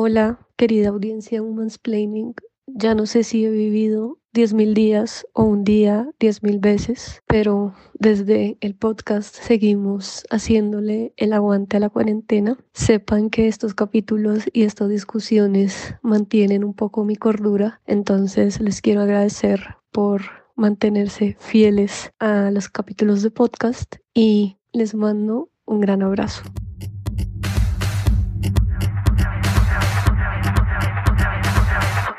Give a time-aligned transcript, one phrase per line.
[0.00, 2.32] Hola, querida audiencia Woman's Planning.
[2.68, 8.56] Ya no sé si he vivido 10.000 días o un día 10.000 veces, pero desde
[8.60, 12.56] el podcast seguimos haciéndole el aguante a la cuarentena.
[12.74, 19.00] Sepan que estos capítulos y estas discusiones mantienen un poco mi cordura, entonces les quiero
[19.00, 20.22] agradecer por
[20.54, 26.44] mantenerse fieles a los capítulos de podcast y les mando un gran abrazo.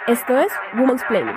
[0.10, 1.36] Esto es Woman's Planning.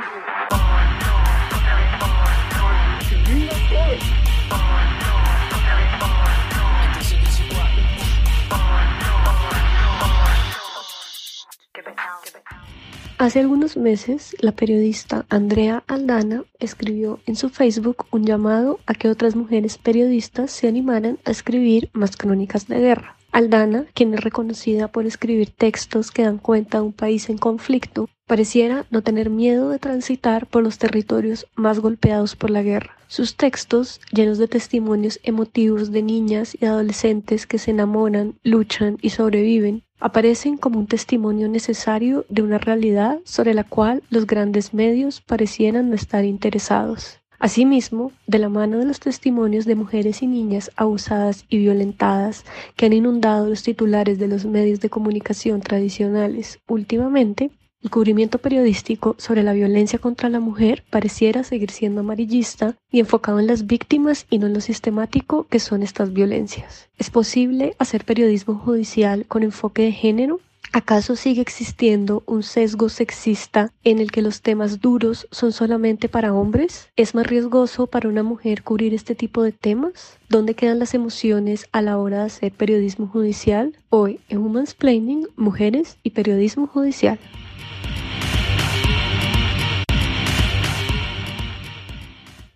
[13.19, 19.11] Hace algunos meses, la periodista Andrea Aldana escribió en su Facebook un llamado a que
[19.11, 23.19] otras mujeres periodistas se animaran a escribir más crónicas de guerra.
[23.33, 28.09] Aldana, quien es reconocida por escribir textos que dan cuenta de un país en conflicto,
[28.33, 32.97] pareciera no tener miedo de transitar por los territorios más golpeados por la guerra.
[33.06, 39.11] Sus textos, llenos de testimonios emotivos de niñas y adolescentes que se enamoran, luchan y
[39.11, 45.21] sobreviven, aparecen como un testimonio necesario de una realidad sobre la cual los grandes medios
[45.21, 47.19] parecieran no estar interesados.
[47.39, 52.87] Asimismo, de la mano de los testimonios de mujeres y niñas abusadas y violentadas que
[52.87, 57.51] han inundado los titulares de los medios de comunicación tradicionales últimamente,
[57.83, 63.41] el cubrimiento periodístico sobre la violencia contra la mujer pareciera seguir siendo amarillista y enfocado
[63.41, 66.88] en las víctimas y no en lo sistemático que son estas violencias.
[66.98, 70.41] ¿Es posible hacer periodismo judicial con enfoque de género?
[70.75, 76.33] ¿Acaso sigue existiendo un sesgo sexista en el que los temas duros son solamente para
[76.33, 76.88] hombres?
[76.97, 80.19] ¿Es más riesgoso para una mujer cubrir este tipo de temas?
[80.30, 83.77] ¿Dónde quedan las emociones a la hora de hacer periodismo judicial?
[83.91, 87.19] Hoy en Women's Planning, Mujeres y Periodismo Judicial.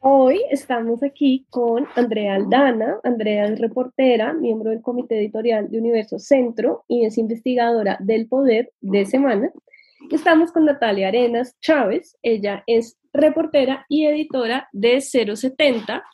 [0.08, 3.00] Hoy estamos aquí con Andrea Aldana.
[3.02, 8.72] Andrea es reportera, miembro del comité editorial de Universo Centro y es investigadora del Poder
[8.80, 9.50] de Semana.
[10.12, 12.16] Estamos con Natalia Arenas Chávez.
[12.22, 16.04] Ella es reportera y editora de 070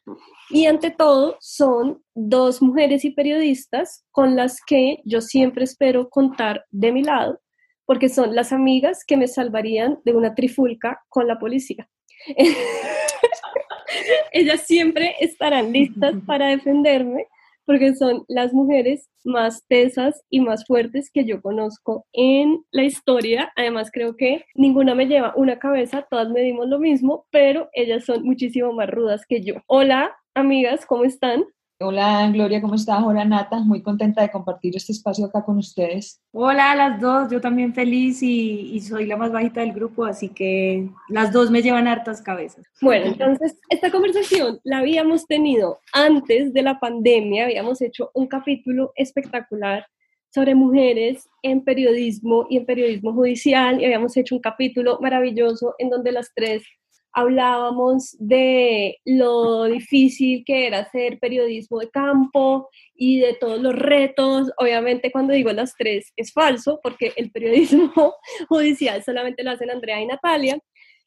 [0.48, 6.64] y ante todo son dos mujeres y periodistas con las que yo siempre espero contar
[6.70, 7.42] de mi lado
[7.84, 11.90] porque son las amigas que me salvarían de una trifulca con la policía.
[14.32, 17.26] ellas siempre estarán listas para defenderme
[17.64, 23.52] porque son las mujeres más tesas y más fuertes que yo conozco en la historia.
[23.56, 28.24] Además, creo que ninguna me lleva una cabeza, todas medimos lo mismo, pero ellas son
[28.24, 29.54] muchísimo más rudas que yo.
[29.66, 31.44] Hola, amigas, ¿cómo están?
[31.84, 33.02] Hola Gloria, ¿cómo estás?
[33.02, 36.22] Hola Nata, muy contenta de compartir este espacio acá con ustedes.
[36.30, 40.28] Hola a las dos, yo también feliz y, soy la más bajita del grupo, así
[40.28, 42.64] que las dos me llevan hartas cabezas.
[42.80, 48.92] Bueno, entonces esta conversación la habíamos tenido antes de la pandemia, habíamos hecho un capítulo
[48.94, 49.84] espectacular
[50.30, 55.90] sobre mujeres en periodismo y en periodismo judicial y habíamos hecho un capítulo maravilloso en
[55.90, 56.62] donde las tres
[57.12, 64.50] hablábamos de lo difícil que era hacer periodismo de campo y de todos los retos.
[64.56, 68.14] Obviamente cuando digo las tres es falso porque el periodismo
[68.48, 70.58] judicial solamente lo hacen Andrea y Natalia.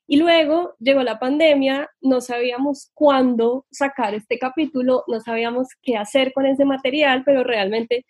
[0.07, 6.31] Y luego llegó la pandemia, no sabíamos cuándo sacar este capítulo, no sabíamos qué hacer
[6.31, 8.05] con ese material, pero realmente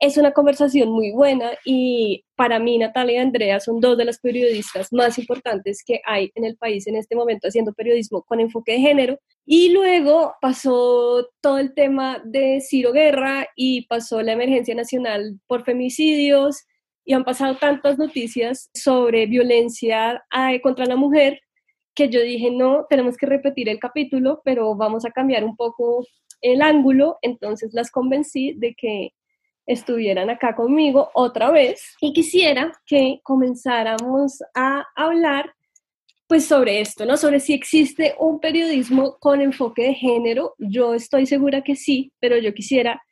[0.00, 4.18] es una conversación muy buena y para mí Natalia y Andrea son dos de las
[4.18, 8.72] periodistas más importantes que hay en el país en este momento haciendo periodismo con enfoque
[8.72, 9.18] de género.
[9.44, 15.64] Y luego pasó todo el tema de Ciro Guerra y pasó la emergencia nacional por
[15.64, 16.64] femicidios
[17.04, 21.40] y han pasado tantas noticias sobre violencia eh, contra la mujer
[21.94, 26.06] que yo dije, no, tenemos que repetir el capítulo, pero vamos a cambiar un poco
[26.40, 27.18] el ángulo.
[27.20, 29.10] Entonces las convencí de que
[29.72, 35.54] estuvieran acá conmigo otra vez y quisiera que comenzáramos a hablar
[36.26, 37.16] pues sobre esto, ¿no?
[37.16, 40.54] Sobre si existe un periodismo con enfoque de género.
[40.58, 43.02] Yo estoy segura que sí, pero yo quisiera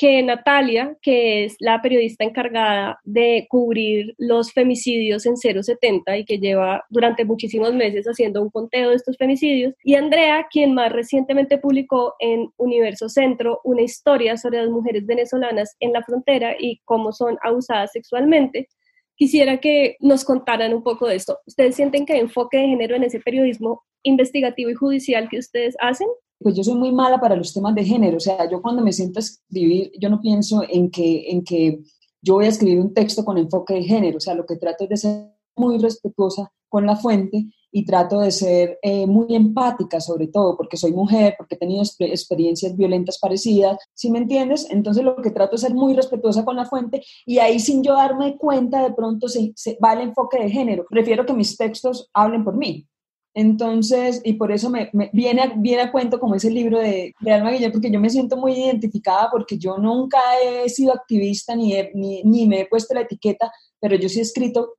[0.00, 6.38] que Natalia, que es la periodista encargada de cubrir los femicidios en 070 y que
[6.38, 11.58] lleva durante muchísimos meses haciendo un conteo de estos femicidios, y Andrea, quien más recientemente
[11.58, 17.12] publicó en Universo Centro una historia sobre las mujeres venezolanas en la frontera y cómo
[17.12, 18.68] son abusadas sexualmente,
[19.16, 21.40] quisiera que nos contaran un poco de esto.
[21.46, 25.76] ¿Ustedes sienten que hay enfoque de género en ese periodismo investigativo y judicial que ustedes
[25.78, 26.08] hacen?
[26.40, 28.92] Pues yo soy muy mala para los temas de género, o sea, yo cuando me
[28.92, 31.80] siento a escribir, yo no pienso en que, en que
[32.22, 34.84] yo voy a escribir un texto con enfoque de género, o sea, lo que trato
[34.84, 35.26] es de ser
[35.56, 40.76] muy respetuosa con la fuente y trato de ser eh, muy empática sobre todo, porque
[40.76, 44.66] soy mujer, porque he tenido experiencias violentas parecidas, ¿sí me entiendes?
[44.70, 47.94] Entonces lo que trato es ser muy respetuosa con la fuente y ahí sin yo
[47.94, 50.86] darme cuenta de pronto se, se va el enfoque de género.
[50.88, 52.86] Prefiero que mis textos hablen por mí,
[53.32, 57.52] entonces, y por eso me, viene, viene a cuento como ese libro de, de, Alma
[57.52, 62.22] Guillén, porque yo me siento muy identificada porque yo nunca he sido activista ni, ni,
[62.24, 64.74] ni, me he puesto la etiqueta, pero yo sí he escrito,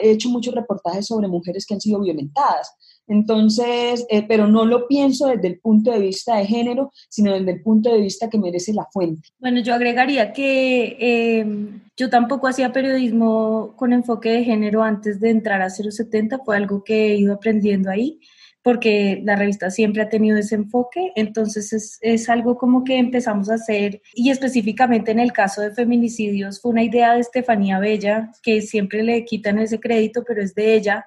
[0.00, 2.74] he hecho muchos reportajes sobre mujeres que han sido violentadas.
[3.12, 7.52] Entonces, eh, pero no lo pienso desde el punto de vista de género, sino desde
[7.52, 9.28] el punto de vista que merece la fuente.
[9.38, 11.46] Bueno, yo agregaría que eh,
[11.94, 16.82] yo tampoco hacía periodismo con enfoque de género antes de entrar a 070, fue algo
[16.84, 18.18] que he ido aprendiendo ahí
[18.62, 23.50] porque la revista siempre ha tenido ese enfoque, entonces es, es, algo como que empezamos
[23.50, 28.30] a hacer, y específicamente en el caso de feminicidios, fue una idea de Estefanía Bella,
[28.40, 31.04] que siempre le quitan ese crédito, pero es de ella,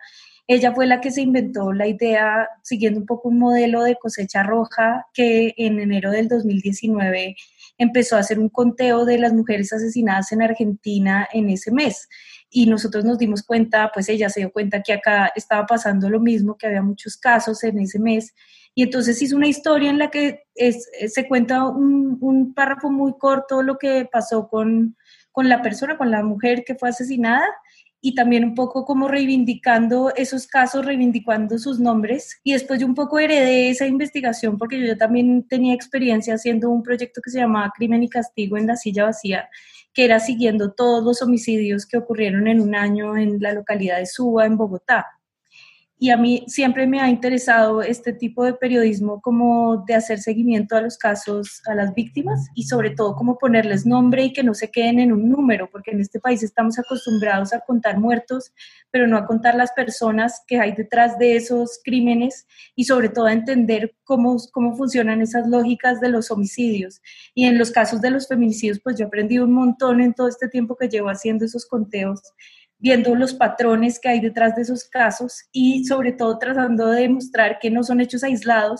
[0.48, 4.44] ella fue la que se inventó la idea, siguiendo un poco un modelo de cosecha
[4.44, 7.36] roja, que en enero del 2019
[7.78, 12.08] empezó a hacer un conteo de las mujeres asesinadas en Argentina en ese mes.
[12.50, 16.20] Y nosotros nos dimos cuenta, pues ella se dio cuenta que acá estaba pasando lo
[16.20, 18.34] mismo, que había muchos casos en ese mes.
[18.76, 23.64] Y entonces hizo una historia en la que se cuenta un, un, párrafo muy corto
[23.64, 24.96] lo que pasó con,
[25.32, 27.46] con la persona, con la mujer que fue asesinada
[28.06, 32.40] y también un poco como reivindicando esos casos, reivindicando sus nombres.
[32.44, 36.84] Y después yo un poco heredé esa investigación porque yo también tenía experiencia haciendo un
[36.84, 39.50] proyecto que se llamaba Crimen y Castigo en la silla vacía,
[39.92, 44.06] que era siguiendo todos los homicidios que ocurrieron en un año en la localidad de
[44.06, 45.08] Suba, en Bogotá
[45.98, 50.76] y a mí siempre me ha interesado este tipo de periodismo como de hacer seguimiento
[50.76, 54.54] a los casos, a las víctimas y sobre todo como ponerles nombre y que no
[54.54, 58.52] se queden en un número, porque en este país estamos acostumbrados a contar muertos,
[58.92, 62.46] pero no a contar las personas que hay detrás de esos crímenes
[62.76, 67.02] y sobre todo a entender cómo, cómo funcionan esas lógicas de los homicidios.
[67.34, 70.28] Y en los casos de los feminicidios, pues yo he aprendido un montón en todo
[70.28, 72.22] este tiempo que llevo haciendo esos conteos
[72.86, 77.58] viendo los patrones que hay detrás de esos casos y sobre todo tratando de demostrar
[77.58, 78.80] que no son hechos aislados,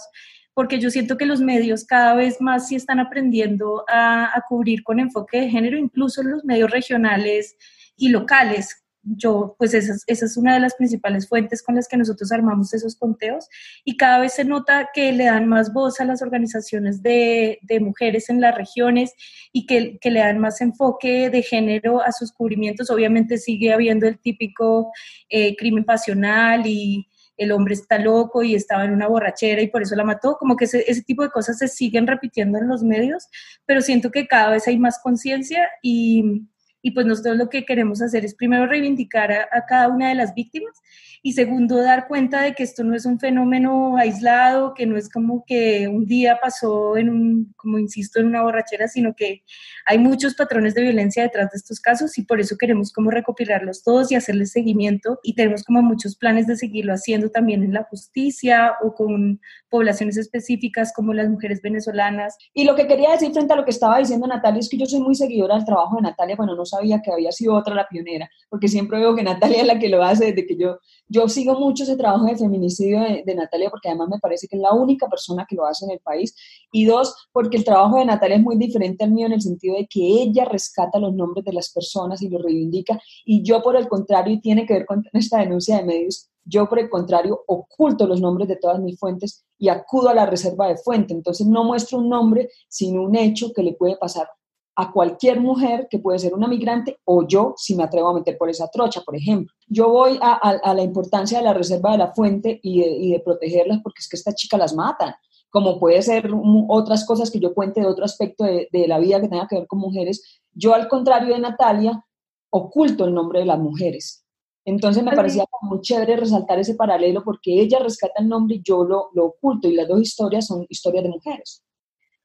[0.54, 4.84] porque yo siento que los medios cada vez más sí están aprendiendo a, a cubrir
[4.84, 7.58] con enfoque de género, incluso los medios regionales
[7.98, 11.98] y locales, yo, pues esa, esa, es una de las principales fuentes con las que
[11.98, 13.48] nosotros armamos esos conteos
[13.84, 17.80] y cada vez se nota que le dan más voz a las organizaciones de, de
[17.80, 19.14] mujeres en las regiones
[19.54, 22.90] y que, que, le dan más enfoque de género a sus cubrimientos.
[22.90, 24.92] Obviamente sigue habiendo el típico
[25.30, 27.08] eh, crimen pasional y
[27.38, 30.56] el hombre está loco y estaba en una borrachera y por eso la mató, como
[30.56, 33.28] que ese, ese tipo de cosas se siguen repitiendo en los medios,
[33.66, 36.48] pero siento que cada vez hay más conciencia y
[36.86, 40.14] y pues nosotros lo que queremos hacer es primero reivindicar a, a, cada una de
[40.14, 40.84] las víctimas
[41.24, 45.10] y segundo dar cuenta de que esto no es un fenómeno aislado, que no es
[45.10, 49.42] como que un día pasó en un, como insisto, en una borrachera, sino que
[49.88, 53.82] hay muchos patrones de violencia detrás de estos casos y por eso queremos como recopilarlos
[53.82, 57.86] todos y hacerles seguimiento y tenemos como muchos planes de seguirlo haciendo también en la
[57.86, 62.38] justicia o con poblaciones específicas como las mujeres venezolanas.
[62.54, 64.86] Y lo que quería decir frente a lo que estaba diciendo Natalia es que yo
[64.86, 67.88] soy muy seguidora del trabajo de Natalia, bueno, no sabía que había sido otra la
[67.88, 71.30] pionera, porque siempre veo que Natalia es la que lo hace desde que yo yo
[71.30, 74.74] sigo mucho ese trabajo de feminicidio de, Natalia porque además me parece que es la
[74.74, 76.36] única persona que lo hace en el país.
[76.72, 79.76] Y dos, porque el trabajo de Natalia es muy diferente al mío en el sentido
[79.76, 83.00] de que ella rescata los nombres de las personas y los reivindica.
[83.24, 86.68] Y yo, por el contrario, y tiene que ver con esta denuncia de medios, yo,
[86.68, 90.68] por el contrario, oculto los nombres de todas mis fuentes y acudo a la reserva
[90.68, 91.14] de fuente.
[91.14, 94.28] Entonces, no muestro un nombre, sino un hecho que le puede pasar
[94.76, 98.38] a cualquier mujer que puede ser una migrante o yo si me atrevo a meter
[98.38, 99.54] por esa trocha, por ejemplo.
[99.68, 104.00] Yo voy a, la importancia de la reserva de la fuente y de, protegerlas porque
[104.02, 105.14] es que esta chica las matan,
[105.50, 106.30] como puede ser
[106.68, 109.68] otras cosas que yo cuente de otro aspecto de, la vida que tenga que ver
[109.68, 110.42] con mujeres.
[110.52, 112.04] Yo, al contrario de Natalia,
[112.50, 114.26] oculto el nombre de las mujeres.
[114.66, 118.84] Entonces me parecía muy chévere resaltar ese paralelo porque ella rescata el nombre y yo
[118.84, 121.65] lo, lo oculto y las dos historias son historias de mujeres.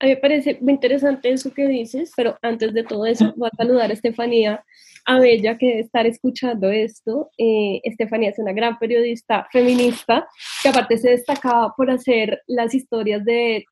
[0.00, 3.50] A mí me parece muy interesante eso que dices, pero antes de todo eso voy
[3.52, 4.64] a saludar a Estefanía
[5.04, 7.30] Abella que debe estar escuchando esto.
[7.36, 10.26] Eh, Estefanía es una gran periodista feminista
[10.62, 13.66] que aparte se destacaba por hacer las historias de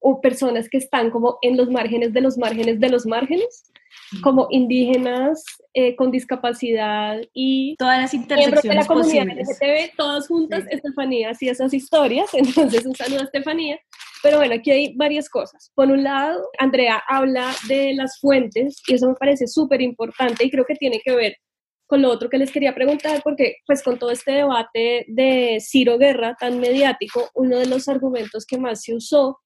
[0.00, 3.72] o personas que están como en los márgenes de los márgenes de los márgenes,
[4.22, 10.64] como indígenas eh, con discapacidad y todas las intersecciones de la comunidad LGTB, todas juntas,
[10.70, 13.80] Estefanía hacía esas historias, entonces un saludo a Estefanía
[14.26, 15.70] Pero bueno, aquí hay varias cosas.
[15.76, 20.50] Por un lado, Andrea habla de las fuentes y eso me parece súper importante y
[20.50, 21.36] creo que tiene que ver
[21.86, 25.96] con lo otro que les quería preguntar, porque pues con todo este debate de Ciro
[25.96, 29.38] Guerra tan mediático, uno de los argumentos que más se usó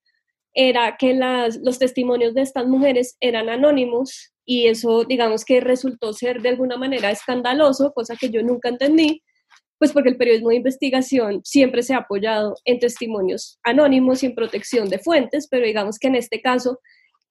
[0.54, 6.14] era que las, los testimonios de estas mujeres eran anónimos y eso digamos que resultó
[6.14, 9.22] ser de alguna manera escandaloso, cosa que yo nunca entendí,
[9.80, 14.34] pues porque el periodismo de investigación siempre se ha apoyado en testimonios anónimos y en
[14.34, 16.80] protección de fuentes, pero digamos que en este caso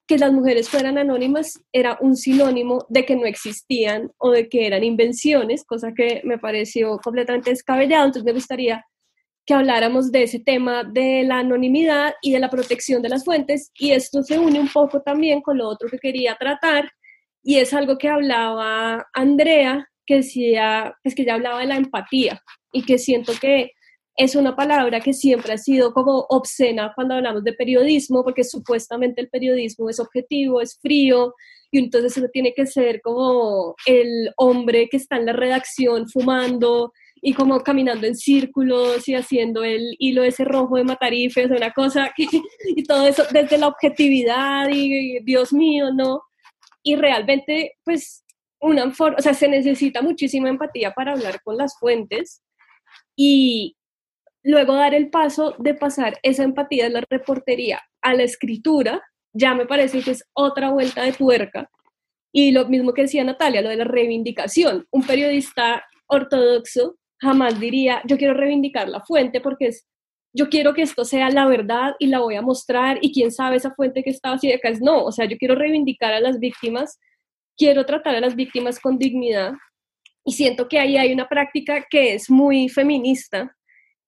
[0.08, 4.66] que las mujeres fueran anónimas era un sinónimo de que no existían o de que
[4.66, 8.08] eran invenciones, cosa que me pareció completamente descabellado.
[8.08, 8.84] Entonces me gustaría
[9.46, 13.72] que habláramos de ese tema de la anonimidad y de la protección de las fuentes
[13.76, 16.92] y esto se une un poco también con lo otro que quería tratar
[17.44, 22.42] y es algo que hablaba Andrea, que decía, es que ya hablaba de la empatía
[22.74, 23.74] y que siento que
[24.16, 29.22] es una palabra que siempre ha sido como obscena cuando hablamos de periodismo, porque supuestamente
[29.22, 31.36] el periodismo es objetivo, es frío,
[31.70, 36.92] y entonces eso tiene que ser como el hombre que está en la redacción fumando
[37.22, 42.12] y como caminando en círculos y haciendo el hilo ese rojo de matarifes, una cosa,
[42.18, 46.24] y todo eso desde la objetividad y Dios mío, ¿no?
[46.82, 48.24] Y realmente, pues,
[48.62, 52.44] una o sea, se necesita muchísima empatía para hablar con las fuentes
[53.16, 53.76] y,
[54.44, 59.02] luego dar el paso de pasar esa empatía de la reportería a la escritura,
[59.34, 61.70] ya me parece que es otra vuelta de tuerca.
[62.32, 64.86] Y lo mismo que decía Natalia, lo de la reivindicación.
[64.92, 69.86] Un periodista ortodoxo jamás diría, yo quiero reivindicar la fuente porque es,
[70.34, 73.58] yo quiero que esto sea la verdad y la voy a mostrar y quién sabe
[73.58, 76.20] esa fuente que estaba así de acá es no, o sea, yo quiero reivindicar a
[76.20, 77.00] las víctimas,
[77.60, 79.52] quiero tratar a las víctimas con dignidad
[80.26, 83.56] y siento que ahí hay una práctica que es muy feminista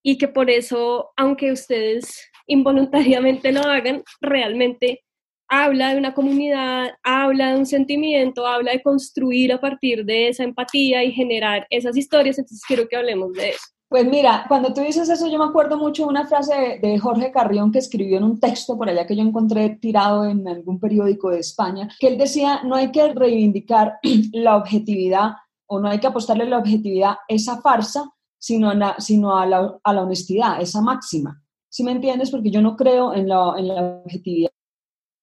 [0.02, 5.04] y que por eso, aunque ustedes involuntariamente lo hagan, realmente
[5.50, 10.46] habla de una comunidad, habla de un sentimiento, habla de construir a partir de esa
[10.46, 13.68] empatía y generar esas historias, entonces quiero que hablemos de eso.
[13.92, 17.30] Pues mira, cuando tú dices eso, yo me acuerdo mucho de una frase de, Jorge
[17.30, 21.30] Carrión que escribió en un texto por allá que yo encontré tirado en algún periódico
[21.30, 24.00] de España, que él decía, no hay que reivindicar
[24.32, 25.32] la objetividad
[25.68, 29.78] o no hay que apostarle la objetividad, esa farsa, sino, a la, sino a, la,
[29.84, 31.44] a la honestidad, esa máxima.
[31.68, 32.32] ¿Sí me entiendes?
[32.32, 34.52] Porque yo no creo en la, en la objetividad.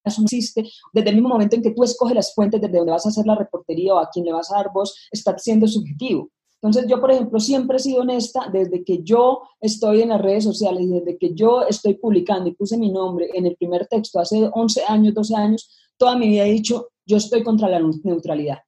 [0.05, 0.69] Eso no existe.
[0.93, 3.25] Desde el mismo momento en que tú escoges las fuentes desde donde vas a hacer
[3.25, 6.29] la reportería o a quién le vas a dar voz, está siendo subjetivo.
[6.61, 10.45] Entonces yo, por ejemplo, siempre he sido honesta desde que yo estoy en las redes
[10.45, 14.50] sociales, desde que yo estoy publicando y puse mi nombre en el primer texto hace
[14.53, 18.59] 11 años, 12 años, toda mi vida he dicho, yo estoy contra la neutralidad.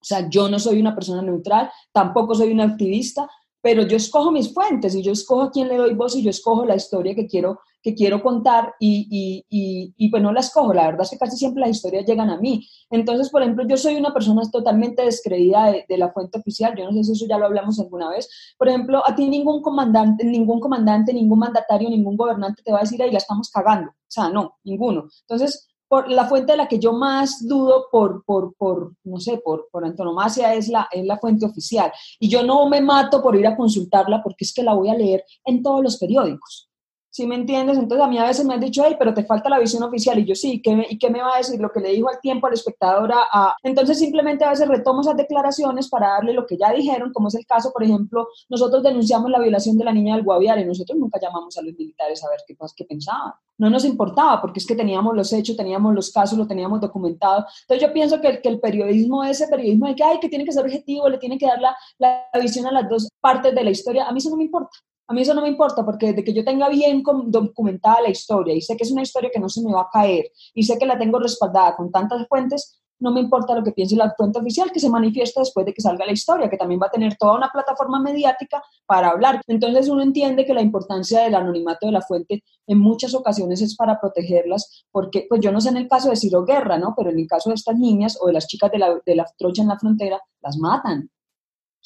[0.00, 3.28] O sea, yo no soy una persona neutral, tampoco soy una activista,
[3.60, 6.30] pero yo escojo mis fuentes y yo escojo a quién le doy voz y yo
[6.30, 10.40] escojo la historia que quiero, que quiero contar y, y, y, y, pues no la
[10.40, 10.74] escojo.
[10.74, 12.66] La verdad es que casi siempre las historias llegan a mí.
[12.90, 16.74] Entonces, por ejemplo, yo soy una persona totalmente descreída de, la fuente oficial.
[16.76, 18.28] Yo no sé si eso ya lo hablamos alguna vez.
[18.58, 22.80] Por ejemplo, a ti ningún comandante, ningún comandante, ningún mandatario, ningún gobernante te va a
[22.80, 23.90] decir, ahí la estamos cagando.
[23.92, 25.06] O sea, no, ninguno.
[25.20, 29.38] Entonces, por, la fuente de la que yo más dudo por, por, por no sé,
[29.38, 31.92] por, por antonomasia es la, es la fuente oficial.
[32.18, 34.94] Y yo no me mato por ir a consultarla porque es que la voy a
[34.94, 36.68] leer en todos los periódicos.
[37.16, 37.78] ¿Sí me entiendes?
[37.78, 40.18] Entonces a mí a veces me han dicho, hey, pero te falta la visión oficial.
[40.18, 41.58] Y yo sí, ¿qué ¿y qué me va a decir?
[41.58, 43.10] Lo que le dijo al tiempo al espectador.
[43.10, 47.28] A, Entonces simplemente a veces retomo esas declaraciones para darle lo que ya dijeron, como
[47.28, 50.66] es el caso, por ejemplo, nosotros denunciamos la violación de la niña del Guaviare.
[50.66, 53.32] Nosotros nunca llamamos a los militares a ver qué, qué pensaban.
[53.56, 57.46] No nos importaba porque es que teníamos los hechos, teníamos los casos, lo teníamos documentado.
[57.62, 60.44] Entonces yo pienso que el, que el periodismo, ese periodismo de que, ay, que tiene
[60.44, 63.64] que ser objetivo, le tiene que dar la, la visión a las dos partes de
[63.64, 64.76] la historia, a mí eso no me importa.
[65.08, 68.54] A mí eso no me importa porque desde que yo tenga bien documentada la historia
[68.54, 70.78] y sé que es una historia que no se me va a caer y sé
[70.78, 74.38] que la tengo respaldada con tantas fuentes, no me importa lo que piense la fuente
[74.38, 77.16] oficial que se manifiesta después de que salga la historia, que también va a tener
[77.16, 79.42] toda una plataforma mediática para hablar.
[79.46, 83.76] Entonces uno entiende que la importancia del anonimato de la fuente en muchas ocasiones es
[83.76, 86.94] para protegerlas, porque pues yo no sé en el caso de Ciro Guerra, ¿no?
[86.96, 89.26] Pero en el caso de estas niñas o de las chicas de la, de la
[89.36, 91.10] trocha en la frontera, las matan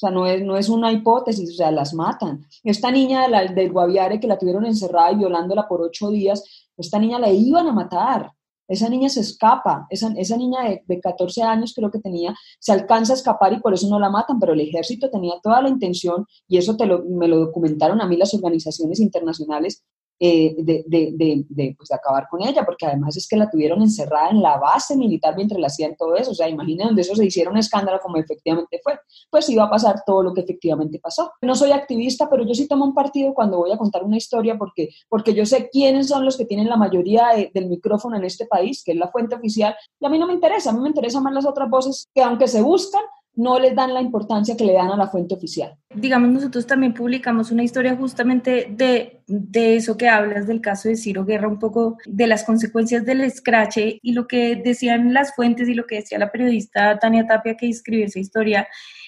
[0.01, 2.43] o sea, no es, no es una hipótesis, o sea, las matan.
[2.63, 6.43] Esta niña del Guaviare que la tuvieron encerrada y violándola por ocho días,
[6.75, 8.31] esta niña la iban a matar.
[8.67, 12.71] Esa niña se escapa, esa, esa niña de, de, 14 años creo que tenía, se
[12.71, 15.69] alcanza a escapar y por eso no la matan, pero el ejército tenía toda la
[15.69, 19.83] intención, y eso te lo, me lo documentaron a mí las organizaciones internacionales,
[20.23, 23.81] eh, de, de, de, pues, de, acabar con ella, porque además es que la tuvieron
[23.81, 26.29] encerrada en la base militar mientras la hacían todo eso.
[26.29, 28.99] O sea, imaginen donde eso se hiciera un escándalo como efectivamente fue.
[29.31, 31.31] Pues iba a pasar todo lo que efectivamente pasó.
[31.41, 34.59] No soy activista, pero yo sí tomo un partido cuando voy a contar una historia
[34.59, 38.45] porque, porque yo sé quiénes son los que tienen la mayoría del micrófono en este
[38.45, 40.89] país, que es la fuente oficial, y a mí no me interesa, a mí me
[40.89, 43.01] interesan más las otras voces que aunque se buscan,
[43.35, 45.75] no les dan la importancia que le dan a la fuente oficial.
[45.93, 50.97] Digamos, nosotros también publicamos una historia justamente de, de eso que hablas del caso de
[50.97, 55.69] Ciro Guerra, un poco de las consecuencias del escrache y lo que decían las fuentes
[55.69, 58.67] y lo que decía la periodista Tania Tapia que escribió esa historia,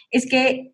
[0.09, 0.73] es que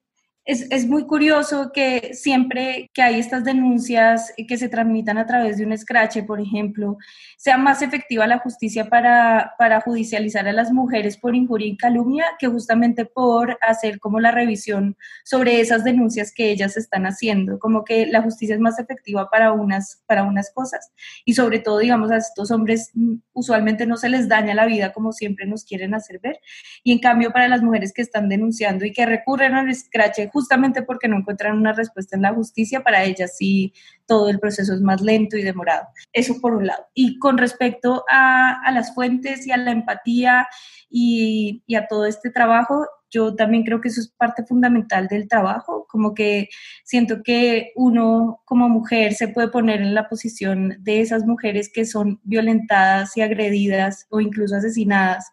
[0.50, 5.60] es, es, muy curioso que siempre que hay estas denuncias que se transmitan a través
[5.60, 6.98] de un escrache, por ejemplo,
[7.38, 12.26] sea más efectiva la justicia para, para judicializar a las mujeres por injuria y calumnia
[12.40, 17.60] que justamente por hacer como la revisión sobre esas denuncias que ellas están haciendo.
[17.60, 20.92] Como que la justicia es más efectiva para unas, para unas cosas
[21.26, 24.94] y sobre todo, digamos, a estos hombres mm, usualmente no se les daña la vida
[24.94, 26.40] como siempre nos quieren hacer ver.
[26.84, 30.84] Y en cambio, para las mujeres que están denunciando y que recurren al escrache, justamente
[30.84, 33.74] porque no encuentran una respuesta en la justicia, para ellas sí
[34.06, 35.88] todo el proceso es más lento y demorado.
[36.14, 36.86] Eso por un lado.
[36.94, 40.48] Y con respecto a, las fuentes y a la empatía
[40.90, 45.28] y, y, a todo este trabajo, yo también creo que eso es parte fundamental del
[45.28, 46.48] trabajo, como que
[46.86, 51.86] siento que uno como mujer se puede poner en la posición de esas mujeres que
[51.86, 55.26] son violentadas y agredidas o incluso asesinadas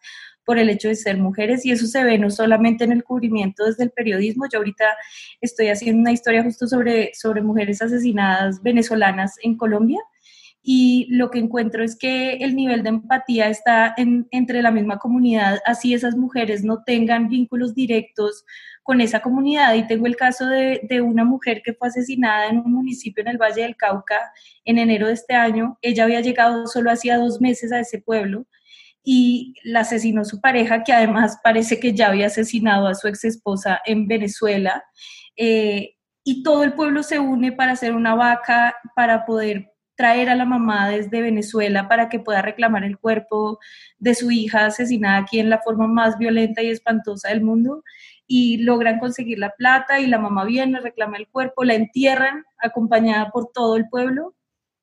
[0.47, 3.65] por el hecho de ser mujeres y eso se ve no solamente en el cubrimiento
[3.65, 4.85] desde el periodismo, yo ahorita
[5.41, 9.99] estoy haciendo una historia justo sobre, sobre mujeres asesinadas venezolanas en Colombia
[10.63, 15.59] y lo que encuentro es que el nivel de empatía está entre la misma comunidad,
[15.65, 18.45] así esas mujeres no tengan vínculos directos
[18.83, 19.75] con esa comunidad.
[19.75, 23.29] Y tengo el caso de, de, una mujer que fue asesinada en un municipio en
[23.29, 24.31] el Valle del Cauca
[24.65, 25.77] en enero de este año.
[25.81, 28.45] Ella había llegado solo hacía dos meses a ese pueblo
[29.09, 33.23] y la asesinó su pareja, que además parece que ya había asesinado a su ex
[33.23, 34.83] esposa en Venezuela.
[35.37, 35.93] Eh,
[36.25, 40.43] y todo el pueblo se une para hacer una vaca, para poder traer a la
[40.43, 43.59] mamá desde Venezuela para que pueda reclamar el cuerpo
[43.97, 47.85] de su hija asesinada aquí en la forma más violenta y espantosa del mundo.
[48.27, 53.29] Y logran conseguir la plata y la mamá viene, reclama el cuerpo, la entierran acompañada
[53.29, 54.35] por todo el pueblo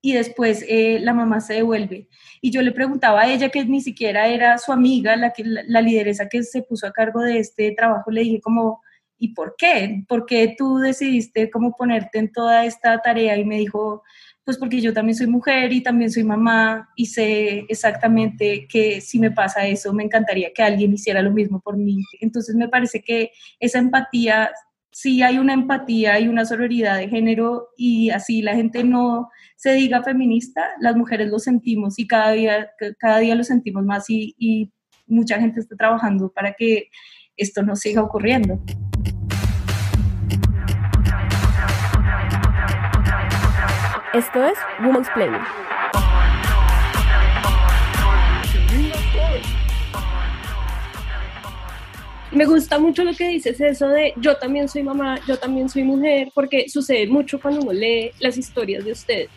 [0.05, 2.09] y después eh, la mamá se devuelve.
[2.43, 5.81] Y yo le preguntaba a ella, que ni siquiera era su amiga, la, que, la,
[5.81, 8.83] lideresa que se puso a cargo de este trabajo, le dije como,
[9.17, 10.05] ¿y por qué?
[10.07, 13.39] ¿Por qué tú decidiste cómo ponerte en toda esta tarea?
[13.39, 14.03] Y me dijo,
[14.45, 19.19] pues porque yo también soy mujer y también soy mamá y sé exactamente que si
[19.19, 22.05] me pasa eso, me encantaría que alguien hiciera lo mismo por mí.
[22.21, 24.51] Entonces me parece que esa empatía
[24.95, 29.73] sí hay una empatía y una sororidad de género y así la gente no se
[29.73, 34.71] diga feminista, las mujeres lo sentimos y cada día, cada día lo sentimos más y,
[35.07, 36.89] mucha gente está trabajando para que
[37.37, 38.59] esto no siga ocurriendo.
[44.15, 45.29] Esto es Women's Play.
[52.35, 55.85] Me gusta mucho lo que dices, eso de yo también soy mamá, yo también soy
[55.85, 59.29] mujer, porque sucede mucho cuando uno lee las historias de ustedes.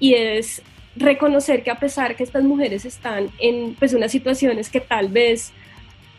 [0.00, 0.60] Y es
[0.96, 5.52] reconocer que a pesar que estas mujeres están en pues, unas situaciones que tal vez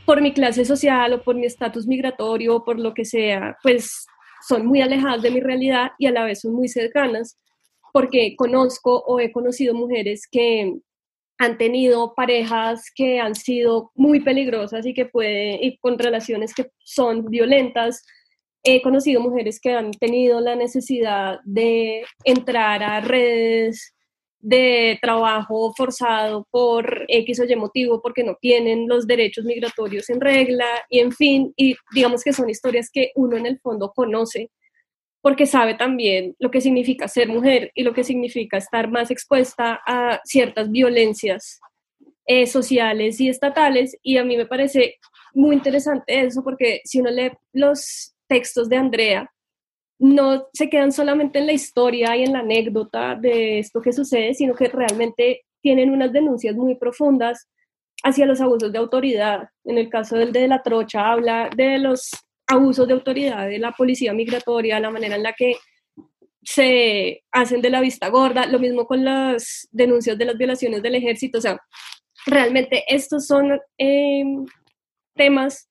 [0.05, 4.07] por mi clase social o por mi estatus migratorio o por lo que sea, pues
[4.47, 7.38] son muy alejadas de mi realidad y a la vez son muy cercanas,
[7.91, 10.75] porque conozco o he conocido mujeres que
[11.39, 16.69] han tenido parejas que han sido muy peligrosas y que pueden, y con relaciones que
[16.84, 18.06] son violentas.
[18.62, 23.95] He conocido mujeres que han tenido la necesidad de entrar a redes
[24.41, 30.19] de trabajo forzado por X o Y motivo porque no tienen los derechos migratorios en
[30.19, 34.49] regla y en fin, y digamos que son historias que uno en el fondo conoce
[35.21, 39.79] porque sabe también lo que significa ser mujer y lo que significa estar más expuesta
[39.86, 41.60] a ciertas violencias
[42.25, 43.97] eh, sociales y estatales.
[44.01, 44.95] Y a mí me parece
[45.34, 49.32] muy interesante eso, porque si uno lee los textos de Andrea,
[49.99, 54.34] no se quedan solamente en la historia y en la anécdota de esto que sucede,
[54.34, 57.49] sino que realmente tienen unas denuncias muy profundas
[58.03, 59.49] hacia los abusos de autoridad.
[59.65, 62.10] En el caso del de la trocha habla de los
[62.49, 65.55] abusos de autoridad de la policía migratoria, la manera en la que
[66.41, 70.95] se hacen de la vista gorda, lo mismo con las denuncias de las violaciones del
[70.95, 71.59] ejército, o sea,
[72.25, 74.45] realmente estos son em,
[75.15, 75.69] temas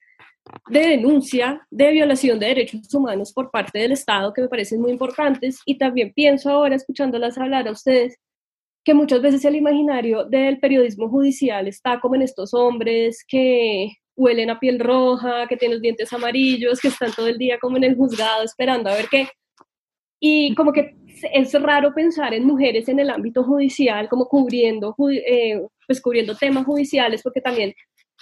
[0.71, 4.93] de denuncia de violación de derechos humanos por parte del Estado que me parecen muy
[4.93, 8.17] importantes y también pienso ahora escuchándolas hablar a ustedes
[8.85, 14.51] que muchas veces el imaginario del periodismo judicial está como en estos hombres que huelen
[14.51, 17.85] a piel roja, que tienen los dientes amarillos, que están todo el día como en
[17.85, 19.29] el juzgado esperando a ver qué.
[20.21, 20.97] Y como que
[21.33, 26.67] es raro pensar en mujeres en el ámbito judicial como cubriendo, eh, pues cubriendo temas
[26.67, 27.73] judiciales, porque también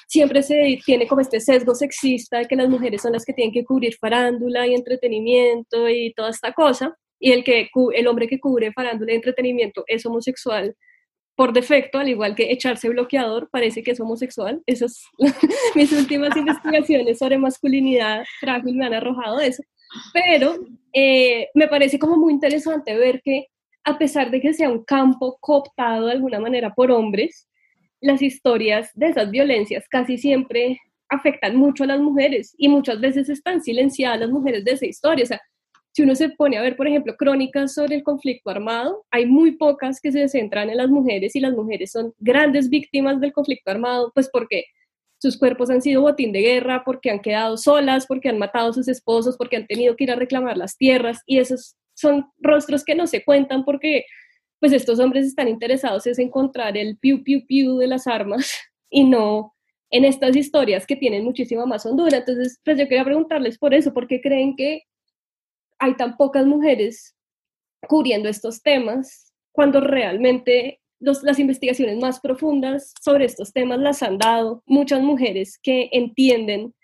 [0.06, 3.52] siempre se tiene como este sesgo sexista de que las mujeres son las que tienen
[3.52, 8.38] que cubrir farándula y entretenimiento y toda esta cosa, y el, que, el hombre que
[8.38, 10.74] cubre farándula y entretenimiento es homosexual
[11.36, 14.62] por defecto, al igual que echarse bloqueador, parece que es homosexual.
[14.66, 15.04] Esas
[15.74, 19.62] mis últimas investigaciones sobre masculinidad frágil me han arrojado eso.
[20.12, 20.56] Pero
[20.92, 23.46] eh, me parece como muy interesante ver que
[23.84, 27.48] a pesar de que sea un campo cooptado de alguna manera por hombres,
[28.00, 33.28] las historias de esas violencias casi siempre afectan mucho a las mujeres y muchas veces
[33.28, 35.22] están silenciadas las mujeres de esa historia.
[35.22, 35.40] O sea,
[35.96, 39.52] si uno se pone a ver, por ejemplo, crónicas sobre el conflicto armado, hay muy
[39.52, 43.70] pocas que se centran en las mujeres y las mujeres son grandes víctimas del conflicto
[43.70, 44.66] armado, pues porque
[45.16, 48.72] sus cuerpos han sido botín de guerra, porque han quedado solas, porque han matado a
[48.74, 52.84] sus esposos, porque han tenido que ir a reclamar las tierras y esos son rostros
[52.84, 54.04] que no se cuentan porque
[54.60, 58.52] pues estos hombres están interesados en encontrar el piu piu piu de las armas
[58.90, 59.54] y no
[59.90, 62.18] en estas historias que tienen muchísima más hondura.
[62.18, 64.82] Entonces, pues yo quería preguntarles por eso, ¿por qué creen que
[65.78, 67.14] hay tan pocas mujeres
[67.88, 74.62] cubriendo estos temas cuando realmente las investigaciones más profundas sobre estos temas las han dado
[74.66, 76.74] muchas mujeres que entienden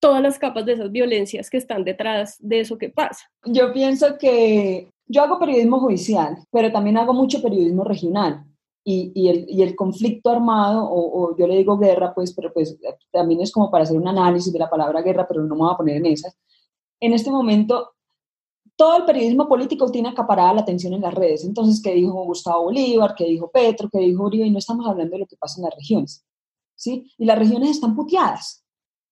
[0.00, 3.24] todas las capas de esas violencias que están detrás de eso que pasa.
[3.44, 8.44] Yo pienso que yo hago periodismo judicial, pero también hago mucho periodismo regional.
[8.84, 12.52] Y, y, el, y el, conflicto armado, o, o, yo le digo guerra, pues, pero
[12.52, 12.76] pues
[13.12, 15.72] también es como para hacer un análisis de la palabra guerra, pero no me voy
[15.72, 16.36] a poner en esas.
[16.98, 17.92] En este momento
[18.82, 21.44] todo el periodismo político tiene acaparada la atención en las redes.
[21.44, 23.14] Entonces, ¿qué dijo Gustavo Bolívar?
[23.14, 23.88] ¿Qué dijo Petro?
[23.88, 24.44] ¿Qué dijo Uribe?
[24.44, 26.26] Y no estamos hablando de lo que pasa en las regiones.
[26.74, 27.08] ¿sí?
[27.16, 28.61] Y las regiones están puteadas.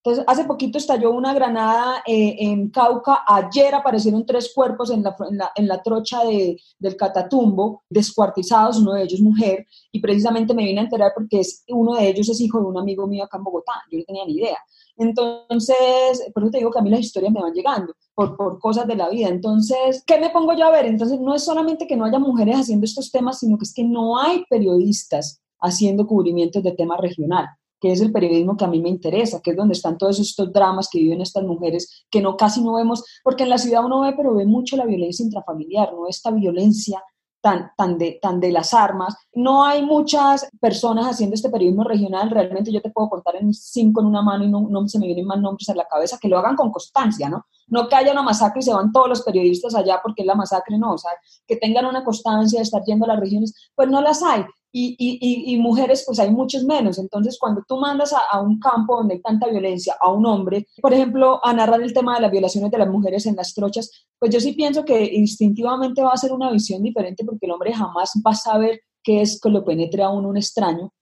[0.03, 5.15] Entonces, hace poquito estalló una granada eh, en Cauca, ayer aparecieron tres cuerpos en la,
[5.55, 10.81] en la, trocha de, del Catatumbo, descuartizados, uno de ellos mujer, y precisamente me vine
[10.81, 13.45] a enterar porque es, uno de ellos es hijo de un amigo mío acá en
[13.45, 14.57] Bogotá, yo no tenía ni idea.
[14.97, 18.59] Entonces, por eso te digo que a mí las historias me van llegando por, por
[18.59, 19.29] cosas de la vida.
[19.29, 20.87] Entonces, ¿qué me pongo yo a ver?
[20.87, 23.85] Entonces, no es solamente que no haya mujeres haciendo estos temas, sino que es que
[23.85, 27.49] no hay periodistas haciendo cubrimientos de tema regional
[27.81, 30.53] que es el periodismo que a mí me interesa, que es donde están todos estos
[30.53, 34.01] dramas que viven estas mujeres, que no casi no vemos, porque en la ciudad uno
[34.01, 37.03] ve, pero ve mucho la violencia intrafamiliar, no esta violencia
[37.41, 39.17] tan, tan, de, tan de las armas.
[39.35, 44.01] No hay muchas personas haciendo este periodismo regional, realmente yo te puedo contar en cinco
[44.01, 46.29] en una mano y no, no se me vienen más nombres a la cabeza, que
[46.29, 47.47] lo hagan con constancia, ¿no?
[47.69, 50.35] No que haya una masacre y se van todos los periodistas allá porque es la
[50.35, 51.13] masacre, no, o sea,
[51.47, 54.45] que tengan una constancia de estar yendo a las regiones, pues no las hay.
[54.73, 56.99] Y, y, y, mujeres, pues hay muchos menos.
[56.99, 60.69] Entonces, cuando tú mandas a, a, un campo donde hay tanta violencia a un hombre,
[60.81, 63.91] por ejemplo, a narrar el tema de las violaciones de las mujeres en las trochas,
[64.19, 67.73] pues yo sí pienso que instintivamente va a ser una visión diferente porque el hombre
[67.73, 70.93] jamás va a saber qué es que lo penetre a uno un extraño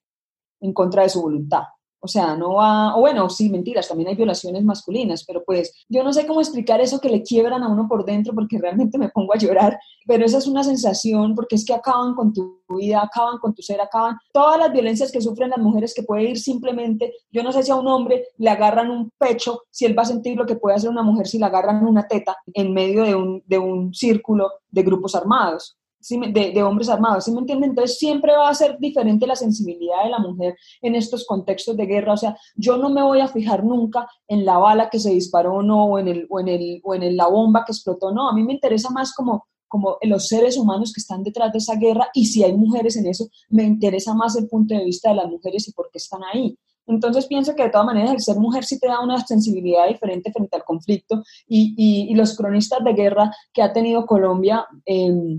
[0.61, 1.65] en contra de su voluntad.
[2.01, 6.05] O sea, no va, o bueno, sí, mentiras, también hay violaciones masculinas, pero pues yo
[6.05, 9.09] no sé cómo explicar eso que le quiebran a uno por dentro porque realmente me
[9.09, 13.03] pongo a llorar, pero esa es una sensación porque es que acaban con tu vida,
[13.03, 16.39] acaban con tu ser, acaban todas las violencias que sufren las mujeres que puede ir
[16.39, 20.03] simplemente, yo no sé si a un hombre le agarran un pecho, si él va
[20.03, 23.05] a sentir lo que puede hacer una mujer si le agarran una teta en medio
[23.05, 27.71] de un, de un círculo de grupos armados de, hombres armados, ¿sí me entienden?
[27.71, 31.87] Entonces siempre va a ser diferente la sensibilidad de la mujer en estos contextos de
[31.87, 35.11] guerra, o sea, yo no me voy a fijar nunca en la bala que se
[35.11, 38.29] disparó no, o en, el, o en, el, o en la bomba que explotó, no,
[38.29, 41.77] a mí me interesa más como como los seres humanos que están detrás de esa
[41.77, 45.17] guerra y si hay mujeres en eso, me interesa más el punto de vista de
[45.17, 46.59] las mujeres y por qué están ahí.
[46.87, 50.33] Entonces pienso que de todas maneras el ser mujer sí te da una sensibilidad diferente
[50.33, 55.39] frente al conflicto y, y, los cronistas de guerra que ha tenido Colombia, eh,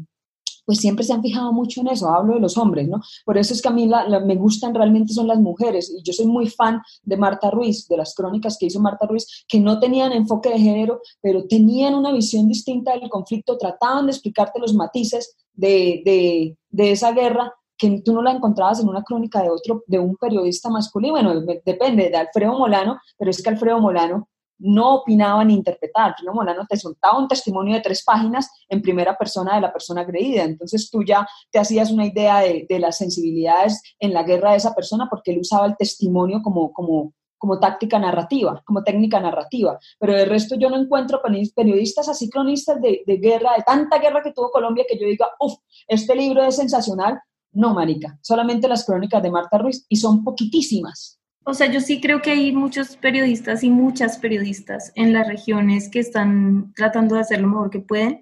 [0.70, 3.02] pues siempre se han fijado mucho en eso, hablo de los hombres, ¿no?
[3.26, 3.90] Por eso es que a mí
[4.24, 7.98] me gustan realmente son las mujeres, y yo soy muy fan de Marta Ruiz, de
[7.98, 12.12] las crónicas que hizo Marta Ruiz, que no tenían enfoque de género, pero tenían una
[12.12, 18.04] visión distinta del conflicto, trataban de explicarte los matices de, de, de esa guerra que
[18.06, 22.12] tú no la encontrabas en una crónica de otro, de un periodista masculino, bueno, depende
[22.12, 24.29] de Alfredo Molano, pero es que Alfredo Molano
[24.60, 26.16] no opinaba ni interpretaba.
[26.34, 30.44] Molano te soltaba un testimonio de tres páginas en primera persona de la persona agredida.
[30.44, 34.74] Entonces tú ya te hacías una idea de, las sensibilidades en la guerra de esa
[34.74, 39.78] persona porque él usaba el testimonio como, como, como táctica narrativa, como técnica narrativa.
[40.00, 41.22] Pero de resto yo no encuentro
[41.56, 45.28] periodistas así cronistas de, de guerra, de tanta guerra que tuvo Colombia, que yo diga,
[45.40, 45.56] uff,
[45.88, 47.20] este libro es sensacional.
[47.52, 51.19] No, marica, solamente las crónicas de Marta Ruiz y son poquitísimas.
[51.50, 55.90] O sea, yo sí creo que hay muchos periodistas y muchas periodistas en las regiones
[55.90, 58.22] que están tratando de hacer lo mejor que pueden,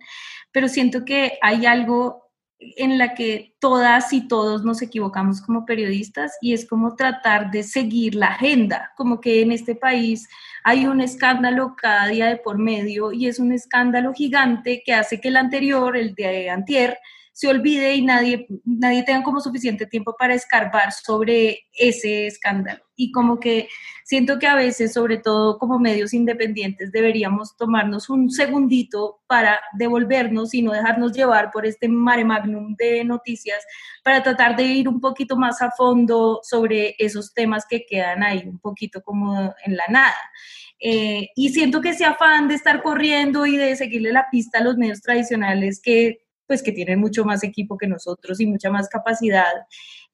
[0.53, 6.37] pero siento que hay algo en la que todas y todos nos equivocamos como periodistas
[6.39, 10.29] y es como tratar de seguir la agenda, como que en este país
[10.63, 15.19] hay un escándalo cada día de por medio y es un escándalo gigante que hace
[15.19, 16.97] que el anterior, el de antier,
[17.37, 22.83] se olvide y nadie, nadie tenga como suficiente tiempo para escarbar sobre ese escándalo.
[22.95, 23.69] Y como que
[24.03, 30.55] siento que a veces, sobre todo como medios independientes, deberíamos tomarnos un segundito para devolvernos
[30.55, 33.63] y no dejarnos llevar por este mare magnum de noticias,
[34.03, 38.41] para tratar de ir un poquito más a fondo sobre esos temas que quedan ahí,
[38.47, 40.31] un poquito como en la nada.
[40.79, 44.63] Eh, y siento que ese afán de estar corriendo y de seguirle la pista a
[44.63, 48.89] los medios tradicionales que pues que tienen mucho más equipo que nosotros y mucha más
[48.89, 49.51] capacidad,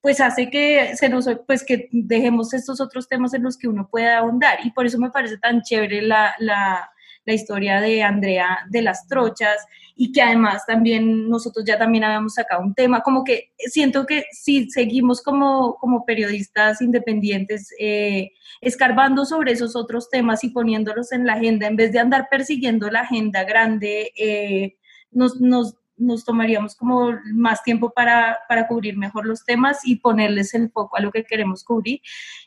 [0.01, 3.87] pues hace que se nos, pues que dejemos estos otros temas en los que uno
[3.89, 4.59] pueda ahondar.
[4.65, 6.91] Y por eso me parece tan chévere la, la,
[7.25, 9.65] la historia de Andrea de las trochas
[9.95, 14.25] y que además también nosotros ya también habíamos sacado un tema, como que siento que
[14.31, 21.25] si seguimos como, como periodistas independientes eh, escarbando sobre esos otros temas y poniéndolos en
[21.25, 24.77] la agenda, en vez de andar persiguiendo la agenda grande, eh,
[25.11, 30.53] nos, nos nos tomaríamos como más tiempo para, para, cubrir mejor los temas y ponerles
[30.53, 32.01] el foco a lo que queremos cubrir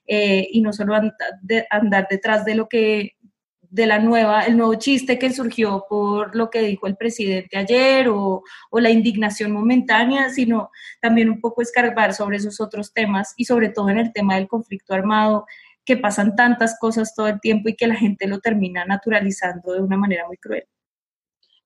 [0.06, 3.16] eh, y no solo andar, detrás de lo que
[3.68, 8.08] de la nueva, el nuevo chiste que surgió por lo que dijo el presidente ayer
[8.08, 13.44] o, o, la indignación momentánea, sino también un poco escarbar sobre esos otros temas y
[13.44, 15.46] sobre todo en el tema del conflicto armado,
[15.84, 19.80] que pasan tantas cosas todo el tiempo y que la gente lo termina naturalizando de
[19.80, 20.66] una manera muy cruel.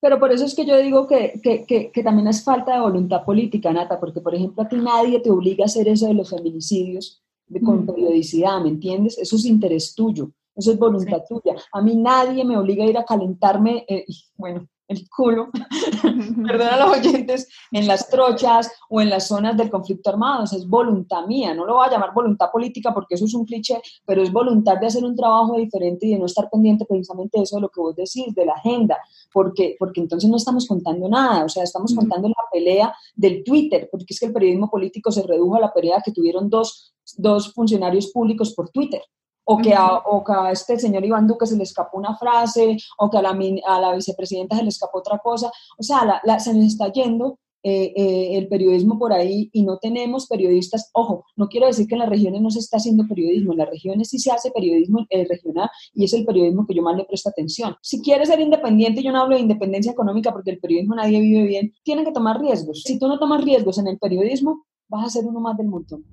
[0.01, 3.25] Pero por eso es que yo digo que, que, que, también es falta de voluntad
[3.25, 6.31] política, Nata, porque por ejemplo a ti nadie te obliga a hacer eso de los
[6.31, 7.87] feminicidios de, con mm.
[7.87, 9.19] periodicidad, ¿me entiendes?
[9.19, 11.55] Eso es interés tuyo, eso es voluntad tuya.
[11.73, 15.51] A mí nadie me obliga a ir a calentarme, eh, bueno, el culo,
[16.47, 20.45] perdón a los oyentes, en las trochas o en las zonas del conflicto armado.
[20.45, 23.81] es voluntad mía, no lo voy a llamar voluntad política porque eso es un cliché,
[24.05, 27.45] pero es voluntad de hacer un trabajo diferente y de no estar pendiente precisamente de
[27.45, 28.99] eso de lo que vos decís, de la agenda,
[29.33, 33.89] porque, porque entonces no estamos contando nada, o sea, estamos contando la pelea del Twitter,
[33.93, 37.53] porque es que el periodismo político se redujo a la pelea que tuvieron dos, dos
[37.53, 39.03] funcionarios públicos por Twitter
[39.45, 42.77] o que, a, o que a este señor Iván Duque se le escapó una frase,
[42.99, 45.51] o que a la, a la vicepresidenta se le escapó otra cosa.
[45.79, 49.79] O sea, la, se nos está yendo eh, eh, el periodismo por ahí y no
[49.79, 50.91] tenemos periodistas.
[50.95, 53.69] Ojo, no quiero decir que en las regiones no se está haciendo periodismo, en las
[53.69, 57.05] regiones sí se hace periodismo eh, regional y es el periodismo que yo más le
[57.05, 57.77] presto atención.
[57.83, 61.43] Si quieres ser independiente, yo no hablo de independencia económica porque el periodismo nadie vive
[61.43, 62.83] bien, tienen que tomar riesgos.
[62.83, 66.05] Si tú no tomas riesgos en el periodismo, vas a ser uno más del montón.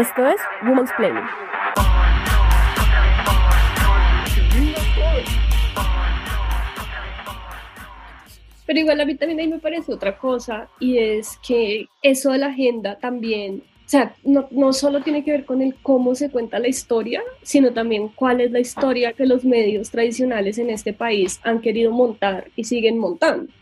[0.00, 1.22] Esto es Women's Planning.
[8.64, 12.38] Pero igual a mí también ahí me parece otra cosa y es que eso de
[12.38, 16.30] la agenda también, o sea, no, no solo tiene que ver con el cómo se
[16.30, 20.94] cuenta la historia, sino también cuál es la historia que los medios tradicionales en este
[20.94, 23.52] país han querido montar y siguen montando.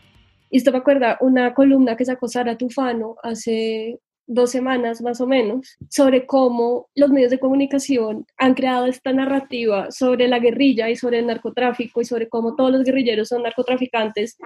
[0.49, 5.27] Y esto me acuerda una columna que sacó Sara Tufano hace dos semanas más o
[5.27, 10.95] menos, sobre cómo los medios de comunicación han creado esta narrativa sobre la guerrilla y
[10.95, 14.37] sobre el narcotráfico y sobre cómo todos los guerrilleros son narcotraficantes.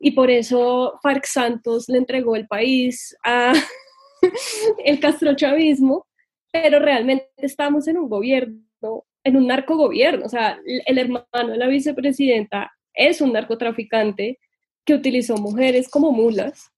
[0.00, 3.52] Y por eso Farc Santos le entregó el país a
[4.84, 6.04] el castrochavismo,
[6.52, 11.68] pero realmente estamos en un gobierno, en un narcogobierno, o sea, el hermano de la
[11.68, 14.40] vicepresidenta es un narcotraficante
[14.84, 16.72] que utilizó mujeres como mulas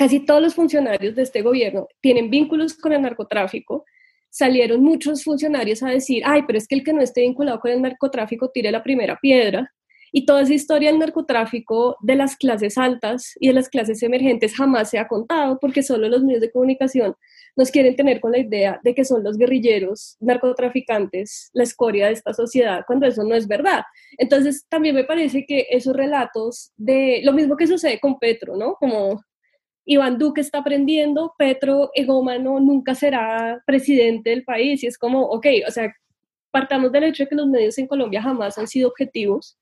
[0.00, 3.84] casi todos los funcionarios de este gobierno tienen vínculos con el narcotráfico.
[4.30, 7.70] Salieron muchos funcionarios a decir, ay, pero es que el que no esté vinculado con
[7.70, 9.70] el narcotráfico tire la primera piedra.
[10.10, 14.56] Y toda esa historia del narcotráfico de las clases altas y de las clases emergentes
[14.56, 17.14] jamás se ha contado porque solo los medios de comunicación
[17.54, 22.14] nos quieren tener con la idea de que son los guerrilleros narcotraficantes la escoria de
[22.14, 23.82] esta sociedad, cuando eso no es verdad.
[24.16, 28.76] Entonces, también me parece que esos relatos de lo mismo que sucede con Petro, ¿no?
[28.76, 29.20] Como
[29.84, 34.82] Iván Duque está aprendiendo, Petro egómano nunca será presidente del país.
[34.82, 35.92] Y es como, ok, o sea,
[36.50, 39.58] partamos del hecho de que los medios en Colombia jamás han sido objetivos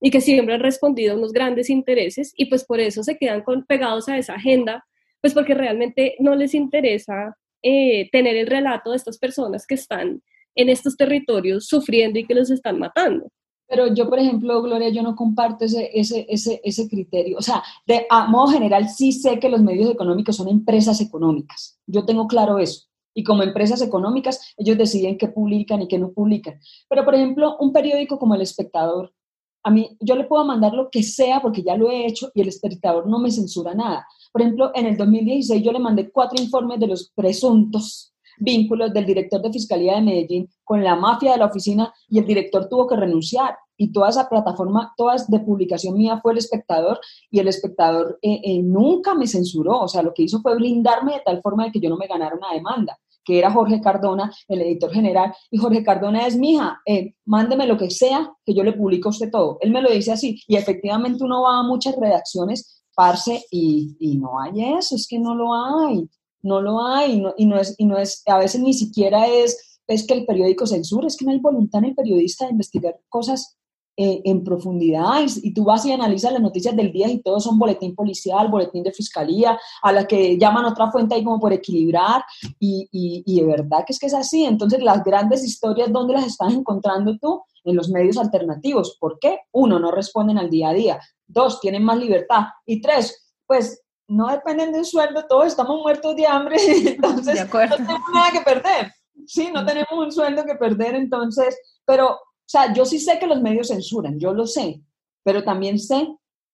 [0.00, 3.42] y que siempre han respondido a unos grandes intereses y pues por eso se quedan
[3.42, 4.84] con, pegados a esa agenda
[5.20, 10.22] pues porque realmente no les interesa eh, tener el relato de estas personas que están
[10.54, 13.30] en estos territorios sufriendo y que los están matando.
[13.70, 17.38] Pero yo, por ejemplo, Gloria, yo no comparto ese, ese, ese, ese criterio.
[17.38, 21.78] O sea, de, a modo general sí sé que los medios económicos son empresas económicas.
[21.86, 22.88] Yo tengo claro eso.
[23.14, 26.58] Y como empresas económicas, ellos deciden qué publican y qué no publican.
[26.88, 29.12] Pero, por ejemplo, un periódico como El Espectador,
[29.62, 32.40] a mí, yo le puedo mandar lo que sea porque ya lo he hecho y
[32.40, 34.04] El Espectador no me censura nada.
[34.32, 39.06] Por ejemplo, en el 2016 yo le mandé cuatro informes de los presuntos vínculos del
[39.06, 42.86] director de Fiscalía de Medellín con la mafia de la oficina y el director tuvo
[42.86, 43.56] que renunciar.
[43.76, 47.00] Y toda esa plataforma, todas de publicación mía fue el espectador
[47.30, 49.80] y el espectador eh, eh, nunca me censuró.
[49.80, 52.06] O sea, lo que hizo fue blindarme de tal forma de que yo no me
[52.06, 56.54] ganara una demanda que era Jorge Cardona, el editor general, y Jorge Cardona es mi
[56.54, 59.58] hija, eh, mándeme lo que sea, que yo le publico a usted todo.
[59.60, 64.16] Él me lo dice así, y efectivamente uno va a muchas redacciones, parce, y, y
[64.16, 66.08] no hay eso, es que no lo hay
[66.42, 69.26] no lo hay y no, y no, es, y no es, a veces ni siquiera
[69.26, 72.52] es, es que el periódico censura, es que no hay voluntad en el periodista de
[72.52, 73.58] investigar cosas
[73.96, 77.58] eh, en profundidad y, tú vas y analizas las noticias del día y todos son
[77.58, 82.24] boletín policial, boletín de fiscalía, a la que llaman otra fuente ahí como por equilibrar
[82.58, 84.44] y, y, y de verdad que es que es así.
[84.44, 87.42] Entonces las grandes historias, ¿dónde las estás encontrando tú?
[87.64, 88.96] En los medios alternativos.
[88.98, 89.40] ¿Por qué?
[89.52, 91.00] Uno, no responden al día a día.
[91.26, 92.44] Dos, tienen más libertad.
[92.64, 97.76] Y tres, pues no dependen de un sueldo, todos estamos muertos de hambre, entonces no
[97.76, 98.92] tenemos nada que perder.
[99.24, 103.28] Sí, no tenemos un sueldo que perder, entonces, pero, o sea, yo sí sé que
[103.28, 104.82] los medios censuran, yo lo sé,
[105.22, 106.08] pero también sé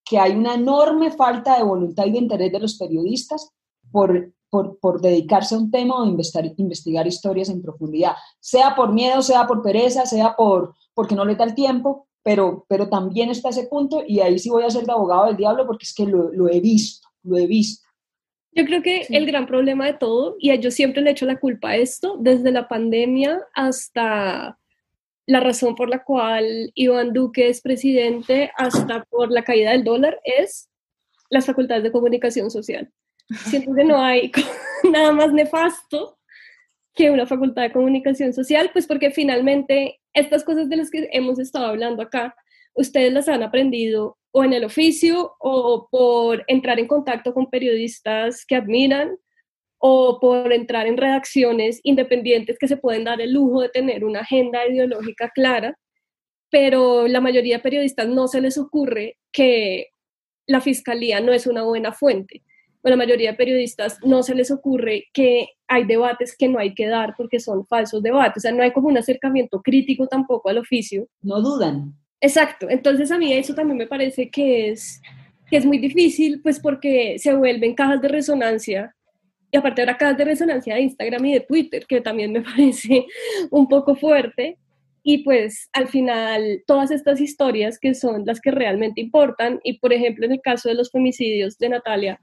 [0.05, 3.51] que hay una enorme falta de voluntad y de interés de los periodistas
[3.90, 8.92] por, por, por dedicarse a un tema o investigar, investigar historias en profundidad, sea por
[8.92, 13.31] miedo, sea por pereza, sea por porque no le da el tiempo, pero, pero también
[13.31, 15.95] está ese punto y ahí sí voy a ser de abogado del diablo porque es
[15.95, 17.86] que lo, lo he visto lo he visto.
[18.52, 21.70] Yo creo que el gran problema de todo, y yo siempre le echo la culpa
[21.70, 24.58] a esto, desde la pandemia hasta
[25.26, 30.20] la razón por la cual Iván Duque es presidente, hasta por la caída del dólar,
[30.24, 30.70] es
[31.28, 32.90] las facultades de comunicación social.
[33.44, 34.32] Siento que no hay
[34.90, 36.18] nada más nefasto
[36.94, 41.38] que una facultad de comunicación social, pues porque finalmente estas cosas de las que hemos
[41.38, 42.34] estado hablando acá,
[42.74, 48.44] ustedes las han aprendido o en el oficio o por entrar en contacto con periodistas
[48.44, 49.16] que admiran
[49.79, 54.20] o por entrar en redacciones independientes que se pueden dar el lujo de tener una
[54.20, 55.79] agenda ideológica clara,
[56.51, 59.87] pero la mayoría de periodistas no se les ocurre que
[60.46, 62.42] la fiscalía no es una buena fuente.
[62.83, 66.75] O la mayoría de periodistas no se les ocurre que hay debates que no hay
[66.75, 68.37] que dar porque son falsos debates.
[68.37, 71.09] O sea, no hay como un acercamiento crítico tampoco al oficio.
[71.22, 71.94] No dudan.
[72.20, 75.00] Exacto, entonces a mí eso también me parece que es,
[75.50, 78.94] que es muy difícil, pues porque se vuelven cajas de resonancia,
[79.50, 83.07] y aparte ahora cajas de resonancia de Instagram y de Twitter, que también me parece
[83.50, 84.59] un poco fuerte,
[85.02, 89.92] y pues al final todas estas historias que son las que realmente importan, y por
[89.92, 92.20] ejemplo en el caso de los femicidios de Natalia,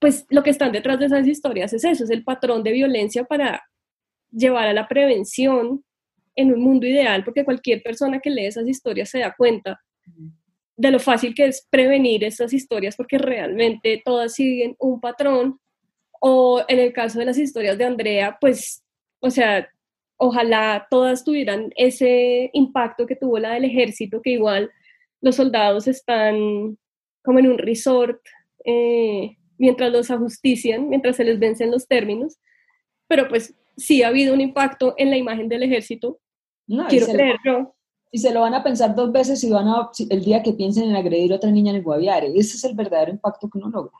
[0.00, 3.24] pues lo que están detrás de esas historias es eso, es el patrón de violencia
[3.24, 3.62] para
[4.32, 5.84] llevar a la prevención
[6.34, 9.80] en un mundo ideal, porque cualquier persona que lee esas historias se da cuenta
[10.76, 15.58] de lo fácil que es prevenir esas historias, porque realmente todas siguen un patrón.
[16.20, 18.84] O en el caso de las historias de Andrea, pues,
[19.20, 19.68] o sea,
[20.16, 24.70] ojalá todas tuvieran ese impacto que tuvo la del ejército, que igual
[25.20, 26.78] los soldados están
[27.22, 28.20] como en un resort
[28.64, 32.38] eh, mientras los ajustician, mientras se les vencen los términos,
[33.08, 36.20] pero pues sí ha habido un impacto en la imagen del ejército.
[36.66, 37.74] No, Quiero creerlo.
[38.10, 40.90] Y se lo van a pensar dos veces si van a, el día que piensen
[40.90, 42.28] en agredir a otra niña en el Guaviare.
[42.28, 43.96] Ese es el verdadero impacto que uno logra.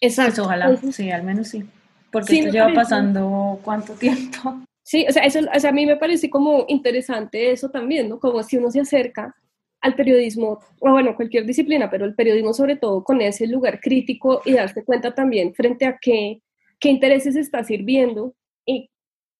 [0.00, 0.44] Exacto.
[0.44, 1.64] Pues ojalá, sí, al menos sí.
[2.10, 4.62] Porque esto lleva pasando cuánto tiempo.
[4.82, 8.18] Sí, o sea, eso, o sea, a mí me parece como interesante eso también, ¿no?
[8.18, 9.34] Como si uno se acerca
[9.80, 14.42] al periodismo, o bueno, cualquier disciplina, pero el periodismo sobre todo con ese lugar crítico
[14.44, 16.42] y darse cuenta también frente a qué,
[16.78, 18.34] qué intereses está sirviendo
[18.66, 18.90] y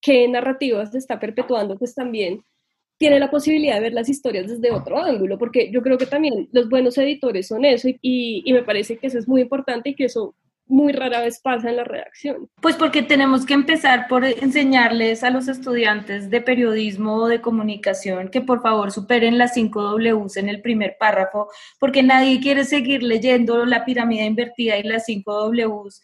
[0.01, 2.43] qué narrativas se está perpetuando, pues también
[2.97, 6.47] tiene la posibilidad de ver las historias desde otro ángulo, porque yo creo que también
[6.51, 9.95] los buenos editores son eso y, y, me parece que eso es muy importante y
[9.95, 12.49] que eso muy rara vez pasa en la redacción.
[12.61, 18.29] Pues porque tenemos que empezar por enseñarles a los estudiantes de periodismo o de comunicación
[18.29, 23.03] que por favor superen las 5 Ws en el primer párrafo, porque nadie quiere seguir
[23.03, 26.01] leyendo la pirámide invertida y las 5 Ws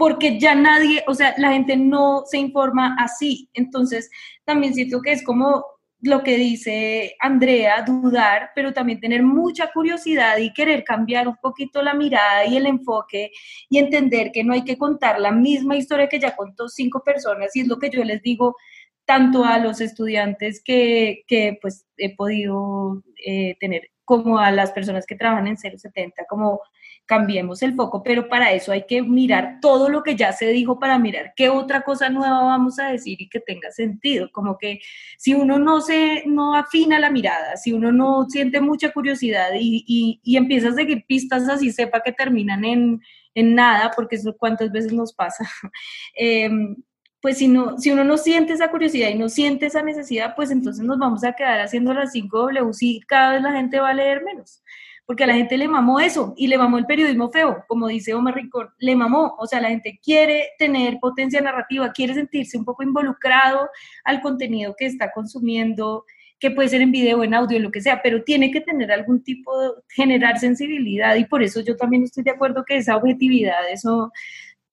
[0.00, 3.50] porque ya nadie, o sea, la gente no se informa así.
[3.52, 4.10] Entonces,
[4.46, 5.62] también siento que es como
[6.00, 11.82] lo que dice Andrea, dudar, pero también tener mucha curiosidad y querer cambiar un poquito
[11.82, 13.30] la mirada y el enfoque
[13.68, 17.54] y entender que no hay que contar la misma historia que ya contó cinco personas
[17.54, 18.56] y es lo que yo les digo
[19.04, 25.04] tanto a los estudiantes que, que pues he podido eh, tener como a las personas
[25.04, 26.62] que trabajan en 070, como
[27.10, 30.78] cambiemos el foco, pero para eso hay que mirar todo lo que ya se dijo
[30.78, 34.78] para mirar qué otra cosa nueva vamos a decir y que tenga sentido, como que
[35.18, 40.20] si uno no se, no afina la mirada, si uno no siente mucha curiosidad y,
[40.22, 43.00] y, empieza a seguir pistas así, sepa que terminan en,
[43.34, 45.44] en nada, porque eso cuántas veces nos pasa,
[46.14, 46.76] em,
[47.20, 50.52] pues si, no, si uno no siente esa curiosidad y no siente esa necesidad, pues
[50.52, 53.88] entonces nos vamos a quedar haciendo las 5 W y cada vez la gente va
[53.88, 54.62] a leer menos
[55.10, 58.14] porque a la gente le mamó eso y le mamó el periodismo feo, como dice
[58.14, 62.64] Omar Rincón, le mamó, o sea, la gente quiere tener potencia narrativa, quiere sentirse un
[62.64, 63.68] poco involucrado
[64.04, 66.04] al contenido que está consumiendo,
[66.38, 69.24] que puede ser en video, en audio, lo que sea, pero tiene que tener algún
[69.24, 73.68] tipo de, generar sensibilidad y por eso yo también estoy de acuerdo que esa objetividad,
[73.68, 74.12] eso,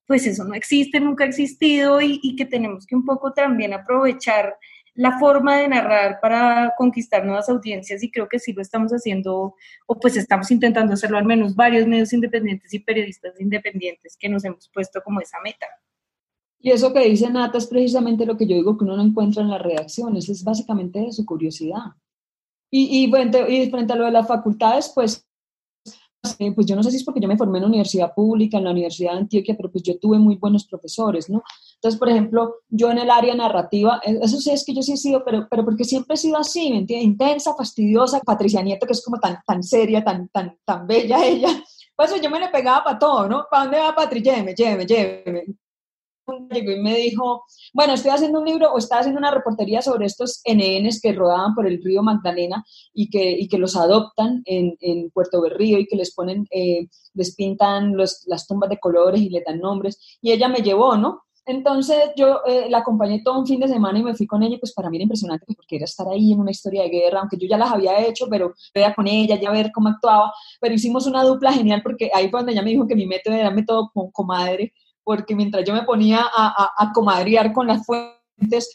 [0.05, 3.73] pues eso no existe, nunca ha existido y, y que tenemos que un poco también
[3.73, 4.55] aprovechar
[4.97, 9.53] la forma de narrar para conquistar nuevas audiencias y creo que sí lo estamos haciendo,
[9.85, 14.43] o pues estamos intentando hacerlo al menos varios medios independientes y periodistas independientes que nos
[14.43, 15.67] hemos puesto como esa meta.
[16.59, 19.43] Y eso que dice Nata es precisamente lo que yo digo que uno no encuentra
[19.43, 21.93] en las redacciones, es básicamente su curiosidad.
[22.71, 25.27] Y, y, frente, y frente a lo de las facultades, pues
[26.55, 28.65] pues yo no sé si es porque yo me formé en la universidad pública, en
[28.65, 31.43] la Universidad de Antioquia, pero pues yo tuve muy buenos profesores, ¿no?
[31.77, 34.93] Entonces, por ejemplo, yo en el área narrativa, e, eso sí es que yo sí
[34.93, 37.07] he sido, pero, pero porque siempre he sido así, ¿me entiendes?
[37.07, 41.49] Intensa, fastidiosa, Patricia Nieto, que es como tan, tan seria, tan, tan, tan bella ella.
[41.95, 43.45] Pues yo me le pegaba para todo, ¿no?
[43.49, 44.33] ¿Para dónde va Patricia?
[44.33, 45.45] Lléveme, lléveme, lléveme
[46.51, 50.05] llegó y me dijo, bueno, estoy haciendo un libro o estaba haciendo una reportería sobre
[50.05, 54.75] estos NNs que rodaban por el río Magdalena y que, y que los adoptan en,
[54.81, 59.21] en Puerto Berrío y que les ponen, eh, les pintan los, las tumbas de colores
[59.21, 60.17] y le dan nombres.
[60.21, 61.23] Y ella me llevó, ¿no?
[61.47, 64.57] Entonces yo eh, la acompañé todo un fin de semana y me fui con ella,
[64.59, 67.21] pues para mí era impresionante pues, porque era estar ahí en una historia de guerra,
[67.21, 70.75] aunque yo ya las había hecho, pero era con ella, ya ver cómo actuaba, pero
[70.75, 73.49] hicimos una dupla genial porque ahí fue donde ella me dijo que mi método era
[73.49, 74.73] método con comadre,
[75.05, 78.16] porque mientras yo me ponía a, a, comadrear con las fuentes,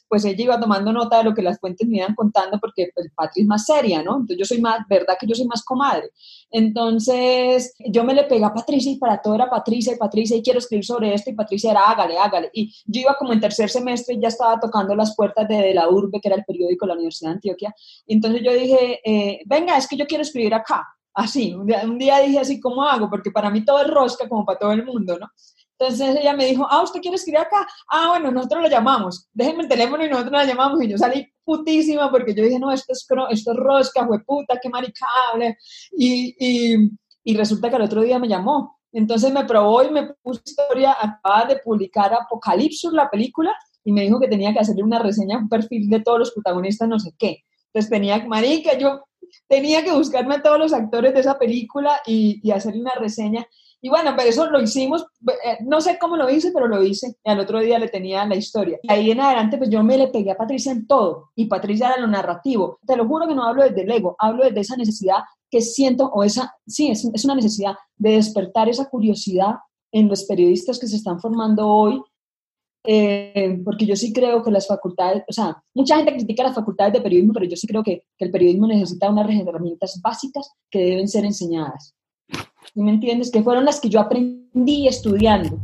[0.09, 3.09] pues ella iba tomando nota de lo que las fuentes me iban contando, porque pues,
[3.15, 4.15] Patri es más seria, ¿no?
[4.15, 6.11] Entonces yo soy más, ¿verdad que yo soy más comadre?
[6.51, 10.43] Entonces yo me le pegué a Patricia y para todo era Patricia y Patricia y
[10.43, 12.51] quiero escribir sobre esto y Patricia era hágale, hágale.
[12.53, 15.89] Y yo iba como en tercer semestre y ya estaba tocando las puertas de, la
[15.89, 17.75] Urbe, que era el periódico de la Universidad de Antioquia.
[18.07, 20.87] Entonces yo dije, eh, venga, es que yo quiero escribir acá.
[21.15, 23.11] Así, un día, un día dije así, ¿cómo hago?
[23.11, 25.29] Porque para mí todo es rosca como para todo el mundo, ¿no?
[25.79, 27.67] Entonces ella me dijo, ah, ¿usted quiere escribir acá?
[27.89, 29.29] Ah, bueno, nosotros lo llamamos.
[29.33, 30.83] Déjenme el teléfono y nosotros la llamamos.
[30.83, 34.59] Y yo salí putísima porque yo dije, no, esto es, esto es rosca, fue puta,
[34.63, 35.57] qué maricable.
[35.97, 36.91] Y, y,
[37.25, 38.79] y resulta que el otro día me llamó.
[38.93, 43.55] Entonces me probó y me puso historia, acaba de publicar Apocalipsis, la película,
[43.85, 46.89] y me dijo que tenía que hacerle una reseña, un perfil de todos los protagonistas,
[46.89, 47.39] no sé qué.
[47.73, 49.05] Entonces tenía, marica, yo
[49.49, 53.47] tenía que buscarme a todos los actores de esa película y, y hacerle una reseña.
[53.83, 55.05] Y bueno, pero eso lo hicimos,
[55.45, 57.17] eh, no sé cómo lo hice, pero lo hice.
[57.25, 58.79] Y al otro día le tenía la historia.
[58.83, 61.31] Y ahí en adelante, pues yo me le pegué a Patricia en todo.
[61.35, 62.79] Y Patricia era lo narrativo.
[62.87, 65.19] Te lo juro que no hablo desde el ego, hablo desde esa necesidad
[65.51, 69.57] que siento, o esa, sí, es, es una necesidad de despertar esa curiosidad
[69.91, 72.03] en los periodistas que se están formando hoy
[72.85, 76.93] eh, porque yo sí creo que las facultades, o sea, mucha gente critica las facultades
[76.93, 80.81] de periodismo, pero yo sí creo que, que el periodismo necesita unas herramientas básicas que
[80.81, 81.95] deben ser enseñadas.
[82.75, 83.31] ¿Me entiendes?
[83.31, 85.59] Que fueron las que yo aprendí estudiando.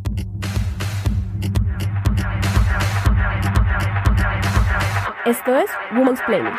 [5.25, 6.55] Esto es Women's Planning.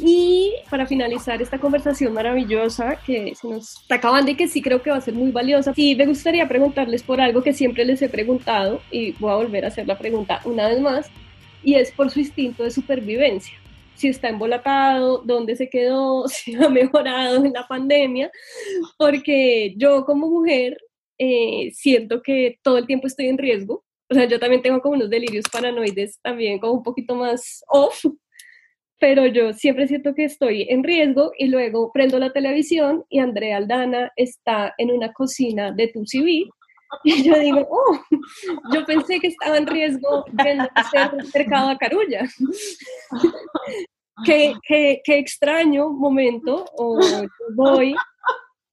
[0.00, 4.80] Y para finalizar esta conversación maravillosa que se nos está acabando y que sí creo
[4.80, 8.00] que va a ser muy valiosa, sí me gustaría preguntarles por algo que siempre les
[8.02, 11.10] he preguntado y voy a volver a hacer la pregunta una vez más
[11.62, 13.54] y es por su instinto de supervivencia.
[13.94, 18.30] Si está embolatado, dónde se quedó, si ha mejorado en la pandemia,
[18.96, 20.78] porque yo como mujer
[21.18, 23.84] eh, siento que todo el tiempo estoy en riesgo.
[24.10, 28.04] O sea, yo también tengo como unos delirios paranoides, también como un poquito más off,
[28.98, 33.58] pero yo siempre siento que estoy en riesgo y luego prendo la televisión y Andrea
[33.58, 36.48] Aldana está en una cocina de TV
[37.04, 37.98] y yo digo, oh,
[38.72, 40.58] yo pensé que estaba en riesgo de
[40.90, 42.28] ser cercado a Carulla.
[44.24, 46.98] qué, qué, qué, extraño momento, o
[47.54, 47.94] voy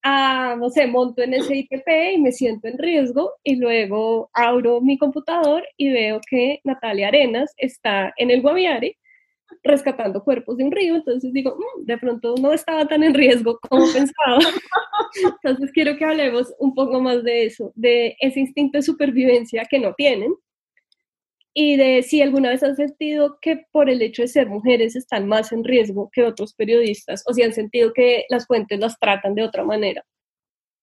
[0.04, 4.82] a, no sé, monto en ese ITP y me siento en riesgo y luego abro
[4.82, 8.98] mi computador y veo que Natalia Arenas está en el Guaviare
[9.64, 13.60] rescatando cuerpos de un río, entonces digo, mm, de pronto no estaba tan en riesgo
[13.60, 14.40] como pensaba.
[15.44, 19.80] entonces quiero que hablemos un poco más de eso, de ese instinto de supervivencia que
[19.80, 20.34] no tienen
[21.54, 25.28] y de si alguna vez han sentido que por el hecho de ser mujeres están
[25.28, 29.36] más en riesgo que otros periodistas o si han sentido que las fuentes las tratan
[29.36, 30.04] de otra manera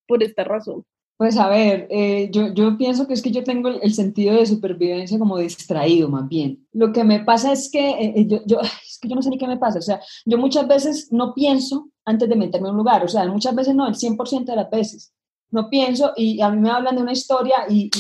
[0.09, 0.85] por esta razón.
[1.17, 4.47] Pues a ver, eh, yo, yo, pienso que es que yo tengo el, sentido de
[4.47, 6.67] supervivencia como distraído más bien.
[6.73, 9.31] Lo que me pasa es que, eh, eh, yo, yo, es que yo no sé
[9.31, 12.73] ni qué me pasa, o sea, yo muchas veces no pienso antes de meterme en
[12.73, 15.13] un lugar, o sea, muchas veces no, el 100% de las veces.
[15.51, 17.91] No pienso y a mí me hablan de una historia y,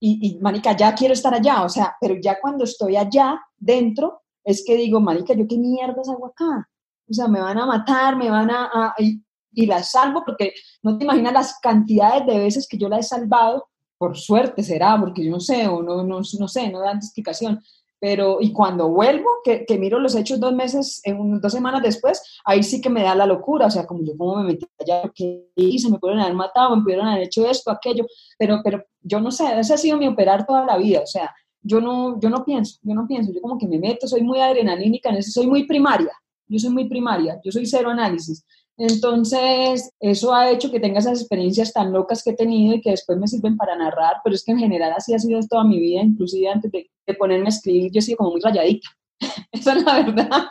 [0.00, 4.22] y, y, manica, ya quiero estar allá, o sea, pero ya cuando estoy allá dentro,
[4.44, 6.68] es que digo, manica, ¿yo qué mierdas hago acá?
[7.08, 9.22] O sea, me van a matar, me van a y
[9.64, 10.52] la salvo porque
[10.82, 15.00] no te imaginas las cantidades de veces que yo la he salvado, por suerte será,
[15.00, 17.62] porque yo no sé, o no, no, no sé, no dan explicación.
[17.98, 22.20] Pero, y cuando vuelvo, que, que, miro los hechos dos meses, en, dos semanas después,
[22.44, 25.10] ahí sí que me da la locura, o sea, como yo cómo me metí allá,
[25.14, 28.04] qué hice, me pudieron haber matado, me pudieron haber hecho esto, aquello,
[28.38, 31.34] pero, pero yo no sé, ese ha sido mi operar toda la vida, o sea,
[31.62, 34.40] yo no, yo no pienso, yo no pienso, yo como que me meto, soy muy
[34.40, 36.12] adrenalínica en eso, soy muy primaria,
[36.46, 38.44] yo soy muy primaria, yo soy cero análisis.
[38.78, 42.90] Entonces, eso ha hecho que tenga esas experiencias tan locas que he tenido y que
[42.90, 45.80] después me sirven para narrar, pero es que en general así ha sido toda mi
[45.80, 48.88] vida, inclusive antes de, ponerme a escribir, yo he sido como muy rayadita.
[49.52, 50.44] Esa es la verdad.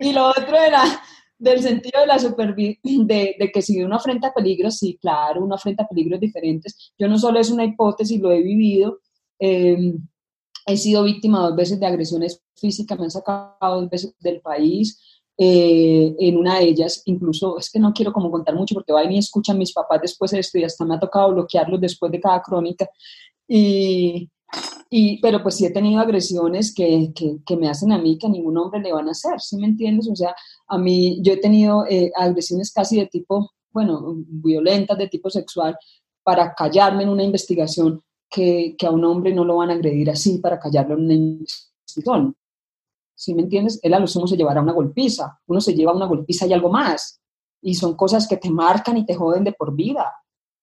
[0.00, 0.82] Y lo otro era
[1.38, 5.86] del sentido de la supervivencia, de, que si uno afrenta peligros, sí, claro, uno afrenta
[5.86, 6.92] peligros diferentes.
[6.98, 9.00] Yo no solo es una hipótesis, lo he vivido.
[9.38, 9.98] Em,
[10.66, 15.13] he sido víctima dos veces de agresiones físicas, me han sacado dos veces del país,
[15.36, 19.04] eh, en una de ellas, incluso, es que no quiero como contar mucho porque va
[19.04, 22.20] y escuchan mis papás después de esto y hasta me ha tocado bloquearlos después de
[22.20, 22.88] cada crónica.
[23.48, 24.30] Y,
[24.90, 28.28] y, pero pues sí he tenido agresiones que, que, que, me hacen a mí que
[28.28, 30.08] a ningún hombre le van a hacer, ¿sí me entiendes?
[30.08, 30.34] O sea,
[30.68, 35.76] a mí yo he tenido eh, agresiones casi de tipo, bueno, violentas, de tipo sexual,
[36.22, 40.10] para callarme en una investigación que, que a un hombre no lo van a agredir
[40.10, 42.36] así, para callarlo en una investigación.
[43.24, 43.80] ¿Sí me entiendes?
[43.82, 46.70] Él a lo sumo se llevará una golpiza, uno se lleva una golpiza y algo
[46.70, 47.20] más,
[47.62, 50.12] y son cosas que te marcan y te joden de por vida.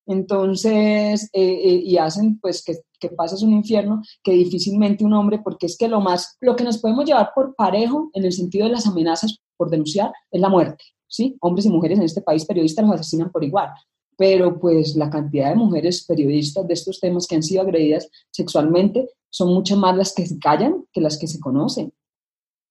[0.06, 5.40] Entonces, eh, eh, y hacen pues que, que pases un infierno que difícilmente un hombre,
[5.44, 8.66] porque es que lo más, lo que nos podemos llevar por parejo en el sentido
[8.66, 11.38] de las amenazas por denunciar es la muerte, ¿sí?
[11.42, 13.70] Hombres y mujeres en este país periodistas los asesinan por igual,
[14.18, 19.08] pero pues la cantidad de mujeres periodistas de estos temas que han sido agredidas sexualmente
[19.32, 21.94] son mucho más las que se callan que las que se conocen.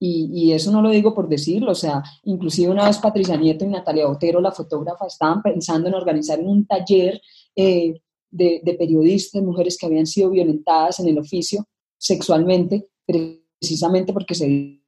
[0.03, 3.69] Y, eso no lo digo por decirlo, o sea, inclusive una vez Patricia Nieto y
[3.69, 7.21] Natalia Otero, la fotógrafa, estaban pensando en organizar un taller
[7.55, 11.67] eh, de, de, periodistas, mujeres que habían sido violentadas en el oficio
[11.99, 14.81] sexualmente, precisamente porque se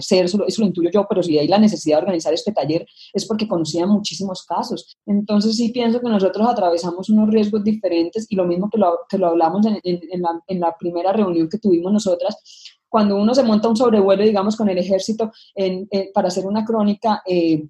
[0.00, 2.86] ser, eso, eso lo intuyo yo, pero si hay la necesidad de organizar este taller
[3.12, 4.96] es porque conocían muchísimos casos.
[5.06, 9.18] Entonces sí pienso que nosotros atravesamos unos riesgos diferentes y lo mismo que lo, que
[9.18, 12.36] lo hablamos en, en, la, en la primera reunión que tuvimos nosotras,
[12.92, 15.32] cuando uno se monta un sobrevuelo, digamos, con el ejército
[16.12, 17.66] para hacer una crónica, eh,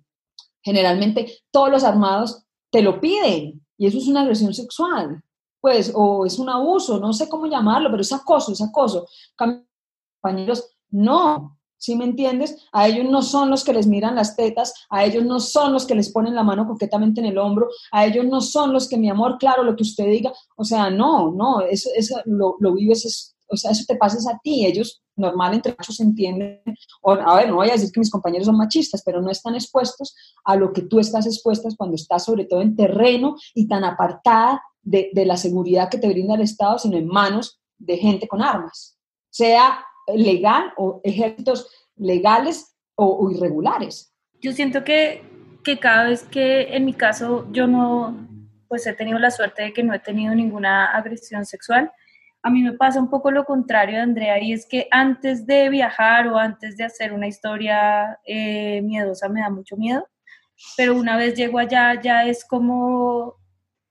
[0.61, 5.23] generalmente todos los armados te lo piden y eso es una agresión sexual,
[5.61, 9.07] pues, o es un abuso, no sé cómo llamarlo, pero es acoso, es acoso.
[9.37, 12.57] Compañeros, no, ¿sí me entiendes?
[12.73, 15.87] A ellos no son los que les miran las tetas, a ellos no son los
[15.87, 18.97] que les ponen la mano coquetamente en el hombro, a ellos no son los que,
[18.97, 22.75] mi amor, claro, lo que usted diga, o sea, no, no, eso, eso lo, lo
[22.75, 26.62] vives es o sea, eso te pasa a ti, ellos normal entre machos entienden,
[27.03, 29.55] o, a ver, no voy a decir que mis compañeros son machistas, pero no están
[29.55, 33.84] expuestos a lo que tú estás expuestas cuando estás sobre todo en terreno y tan
[33.84, 38.26] apartada de, de la seguridad que te brinda el Estado, sino en manos de gente
[38.26, 38.98] con armas,
[39.30, 39.84] sea
[40.14, 44.12] legal o ejércitos legales o, o irregulares.
[44.40, 45.22] Yo siento que,
[45.62, 48.28] que cada vez que en mi caso yo no,
[48.68, 51.92] pues he tenido la suerte de que no he tenido ninguna agresión sexual,
[52.43, 55.68] a mí me pasa un poco lo contrario de Andrea y es que antes de
[55.68, 60.07] viajar o antes de hacer una historia eh, miedosa me da mucho miedo,
[60.76, 63.36] pero una vez llego allá ya es como,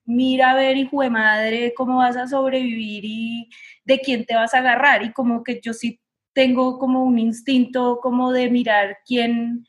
[0.05, 3.49] mira a ver, hijo de madre, cómo vas a sobrevivir y
[3.85, 6.01] de quién te vas a agarrar y como que yo sí
[6.33, 9.65] tengo como un instinto como de mirar quién,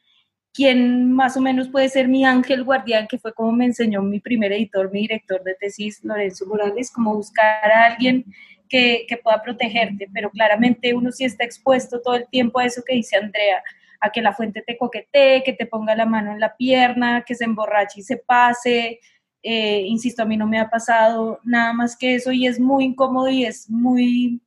[0.53, 4.19] quién más o menos puede ser mi ángel guardián, que fue como me enseñó mi
[4.19, 8.25] primer editor, mi director de tesis, Lorenzo Morales, como buscar a alguien
[8.73, 12.95] que, pueda protegerte, pero claramente uno sí está expuesto todo el tiempo a eso que
[12.95, 13.63] dice Andrea,
[14.01, 17.35] a que la fuente te coquetee, que te ponga la mano en la pierna, que
[17.35, 18.99] se emborrache y se pase,
[19.45, 22.85] Eh, insisto, a mí no me ha pasado nada más que eso y es muy
[22.85, 24.41] incómodo y es muy,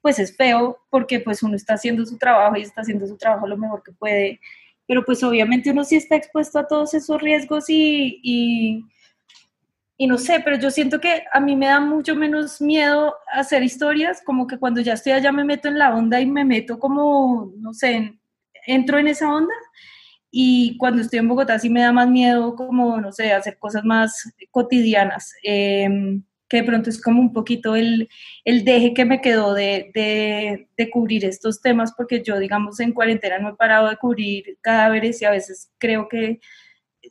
[0.00, 3.48] pues es feo porque pues uno está haciendo su trabajo y está haciendo su trabajo
[3.48, 4.38] lo mejor que puede,
[4.86, 8.84] pero pues obviamente uno sí está expuesto a todos esos riesgos y, y,
[9.96, 13.62] y no sé, pero yo siento que a mí me da mucho menos miedo hacer
[13.62, 16.78] historias, como que cuando ya estoy allá me meto en la onda y me meto
[16.78, 18.18] como, no sé,
[18.66, 19.54] entro en esa onda
[20.30, 23.84] y cuando estoy en Bogotá sí me da más miedo como, no sé, hacer cosas
[23.84, 25.34] más cotidianas.
[25.44, 25.88] Eh,
[26.52, 28.10] que de pronto es como un poquito el,
[28.44, 32.92] el deje que me quedó de, de, de, cubrir estos temas, porque yo, digamos, en
[32.92, 36.40] cuarentena no he parado de cubrir cadáveres y a veces creo que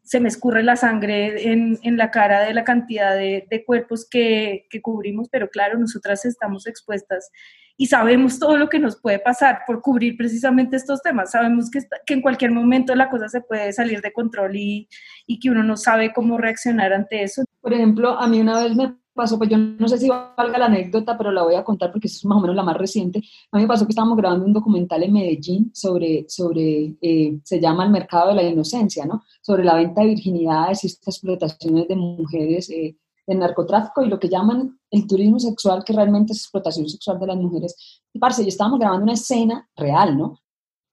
[0.04, 4.08] se me escurre la sangre en, en la cara de la cantidad de, de cuerpos
[4.10, 7.30] que, que, cubrimos, pero claro, nosotras estamos expuestas
[7.78, 11.32] y sabemos todo lo que nos puede pasar por cubrir precisamente estos temas.
[11.32, 14.88] Sabemos que, que en cualquier momento la cosa se puede salir de control y,
[15.26, 17.44] y que uno no sabe cómo reaccionar ante eso.
[17.60, 20.66] Por ejemplo, a mí una vez me pasó, pues yo no sé si valga la
[20.66, 23.20] anécdota, pero la voy a contar porque es más o menos la más reciente.
[23.52, 27.60] A mí me pasó que estábamos grabando un documental en Medellín sobre, sobre eh, se
[27.60, 29.24] llama El mercado de la inocencia, ¿no?
[29.42, 32.98] Sobre la venta de virginidades y estas explotaciones de mujeres, eh,
[33.28, 37.28] el narcotráfico y lo que llaman el turismo sexual, que realmente es explotación sexual de
[37.28, 38.02] las mujeres.
[38.12, 40.40] Y parce, y estábamos grabando una escena real, ¿no?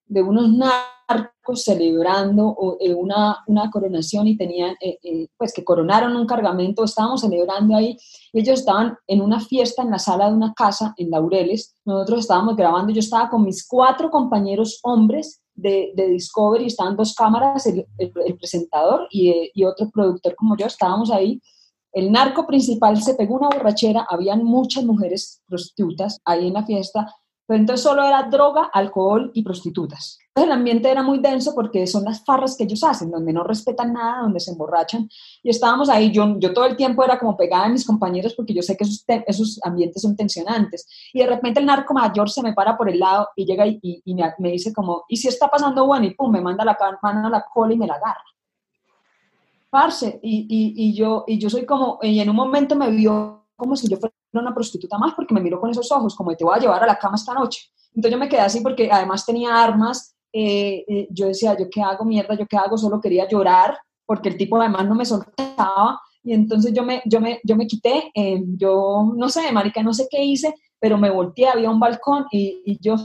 [0.06, 0.97] De unos narcos
[1.54, 7.22] celebrando eh, una, una, coronación y tenían, eh, eh, pues que coronaron un cargamento, estábamos
[7.22, 7.96] celebrando ahí,
[8.32, 12.56] ellos estaban en una fiesta en la sala de una casa en Laureles, nosotros estábamos
[12.56, 18.36] grabando, yo estaba con mis cuatro compañeros hombres de, de Discovery, estaban dos cámaras, el
[18.36, 21.40] presentador y, y otro productor como yo, estábamos ahí,
[21.92, 27.12] el narco principal se pegó una borrachera, habían muchas mujeres prostitutas ahí en la fiesta,
[27.48, 30.18] pero entonces solo era droga, alcohol y prostitutas.
[30.28, 33.42] Entonces el ambiente era muy denso porque son las farras que ellos hacen, donde no
[33.42, 35.08] respetan nada, donde se emborrachan.
[35.42, 38.52] Y estábamos ahí, yo, yo todo el tiempo era como pegada a mis compañeros porque
[38.52, 40.86] yo sé que esos, esos ambientes son tensionantes.
[41.14, 43.78] Y de repente el narco mayor se me para por el lado y llega y,
[43.80, 46.04] y, y me, me, dice como, ¿y si está pasando bueno?
[46.04, 48.24] Y pum, me manda la mano a la cola y me la agarra.
[49.70, 53.37] Parce, y, y, y, yo, y yo soy como, y en un momento me vio
[53.58, 56.44] como si yo fuera una prostituta más porque me miró con esos ojos, como te
[56.44, 57.60] voy a llevar a la cama esta noche.
[57.88, 61.82] Entonces yo me quedé así porque además tenía armas, eh, eh, yo decía, ¿yo qué
[61.82, 62.36] hago, mierda?
[62.36, 62.78] ¿Yo qué hago?
[62.78, 67.20] Solo quería llorar porque el tipo además no me soltaba y entonces yo me, yo
[67.20, 71.10] me, yo me quité, eh, yo no sé, marica, no sé qué hice, pero me
[71.10, 72.96] volteé, había un balcón y, y yo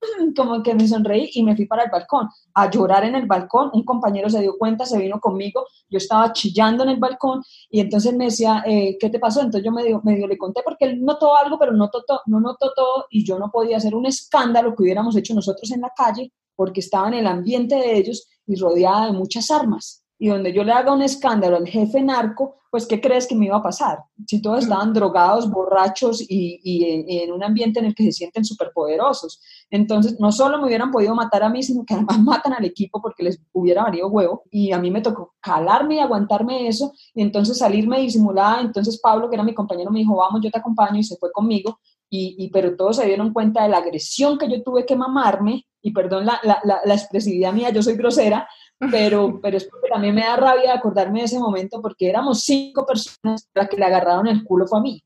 [0.36, 3.70] como que me sonreí y me fui para el balcón a llorar en el balcón.
[3.72, 7.80] Un compañero se dio cuenta, se vino conmigo, yo estaba chillando en el balcón y
[7.80, 9.40] entonces me decía, eh, ¿qué te pasó?
[9.40, 11.90] Entonces yo medio, medio le conté porque él notó algo, pero no
[12.26, 15.80] no notó todo y yo no podía hacer un escándalo que hubiéramos hecho nosotros en
[15.80, 20.28] la calle porque estaba en el ambiente de ellos y rodeada de muchas armas y
[20.28, 23.56] donde yo le haga un escándalo al jefe narco, pues ¿qué crees que me iba
[23.56, 24.00] a pasar?
[24.26, 28.44] Si todos estaban drogados, borrachos y, y, en un ambiente en el que se sienten
[28.44, 29.40] superpoderosos.
[29.70, 33.00] Entonces, no solo me hubieran podido matar a mí, sino que además matan al equipo
[33.00, 34.42] porque les hubiera valido huevo.
[34.50, 38.60] Y a mí me tocó calarme y aguantarme eso y entonces salirme disimulada.
[38.60, 41.32] Entonces Pablo, que era mi compañero, me dijo, vamos, yo te acompaño y se fue
[41.32, 41.80] conmigo.
[42.10, 45.66] Y, y, pero todos se dieron cuenta de la agresión que yo tuve que mamarme,
[45.82, 48.48] y perdón la, la, la, la expresividad mía, yo soy grosera,
[48.90, 52.86] pero, pero es porque también me da rabia acordarme de ese momento porque éramos cinco
[52.86, 55.02] personas las que le agarraron el culo fue a mí,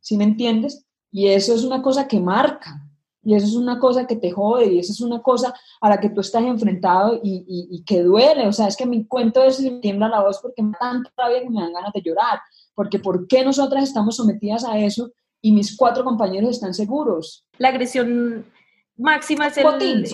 [0.00, 0.84] ¿sí me entiendes?
[1.10, 2.82] Y eso es una cosa que marca,
[3.22, 5.98] y eso es una cosa que te jode, y eso es una cosa a la
[5.98, 9.42] que tú estás enfrentado y, y, y que duele, o sea, es que mi cuento
[9.42, 12.02] es me tiembla la voz porque me da tanta rabia que me dan ganas de
[12.02, 12.38] llorar,
[12.74, 15.10] porque ¿por qué nosotras estamos sometidas a eso
[15.40, 17.44] y mis cuatro compañeros están seguros?
[17.58, 18.44] La agresión
[18.96, 20.04] máxima es el botín,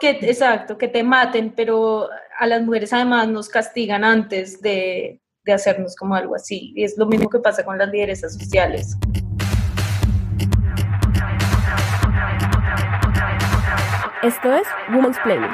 [0.00, 2.08] que exacto, que te maten, pero
[2.38, 6.72] a las mujeres además nos castigan antes de, de, hacernos como algo así.
[6.76, 8.96] Y es lo mismo que pasa con las lideresas sociales.
[14.22, 15.50] Esto es Women's Planning.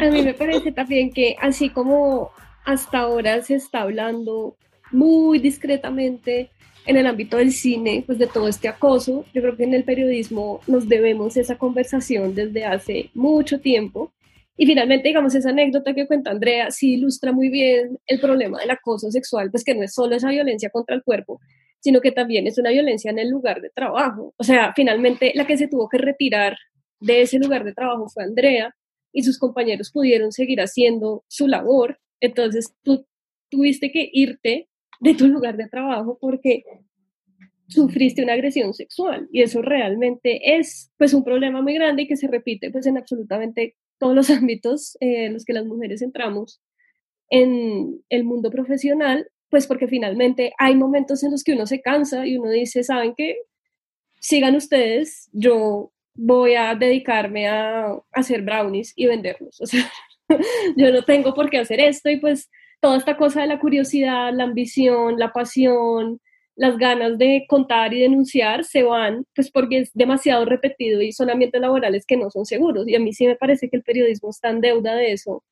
[0.00, 2.30] A mí me parece también que así como
[2.64, 4.56] hasta ahora se está hablando
[4.90, 6.50] muy discretamente
[6.86, 9.24] en el ámbito del cine, pues de todo este acoso.
[9.32, 14.12] Yo creo que en el periodismo nos debemos esa conversación desde hace mucho tiempo.
[14.56, 18.70] Y finalmente, digamos, esa anécdota que cuenta Andrea sí ilustra muy bien el problema del
[18.70, 21.40] acoso sexual, pues que no es solo esa violencia contra el cuerpo,
[21.80, 24.34] sino que también es una violencia en el lugar de trabajo.
[24.36, 26.56] O sea, finalmente la que se tuvo que retirar
[27.00, 28.74] de ese lugar de trabajo fue Andrea
[29.12, 31.98] y sus compañeros pudieron seguir haciendo su labor.
[32.20, 33.06] Entonces tú
[33.50, 34.68] tuviste que irte
[35.02, 36.62] de tu lugar de trabajo porque
[37.68, 42.16] sufriste una agresión sexual y eso realmente es pues un problema muy grande y que
[42.16, 46.62] se repite pues en absolutamente todos los ámbitos eh, en los que las mujeres entramos
[47.30, 52.26] en el mundo profesional, pues porque finalmente hay momentos en los que uno se cansa
[52.26, 53.38] y uno dice, ¿saben qué?
[54.20, 59.60] Sigan ustedes, yo voy a dedicarme a, hacer brownies y venderlos.
[59.62, 59.90] O sea,
[60.76, 62.50] yo no tengo por qué hacer esto y pues
[62.82, 66.20] toda esta cosa de la curiosidad, la ambición, la pasión,
[66.56, 71.30] las ganas de contar y denunciar se van, pues porque es demasiado repetido y son
[71.30, 72.88] ambientes laborales que no son seguros.
[72.88, 75.44] Y a mí sí me parece que el periodismo está en deuda de eso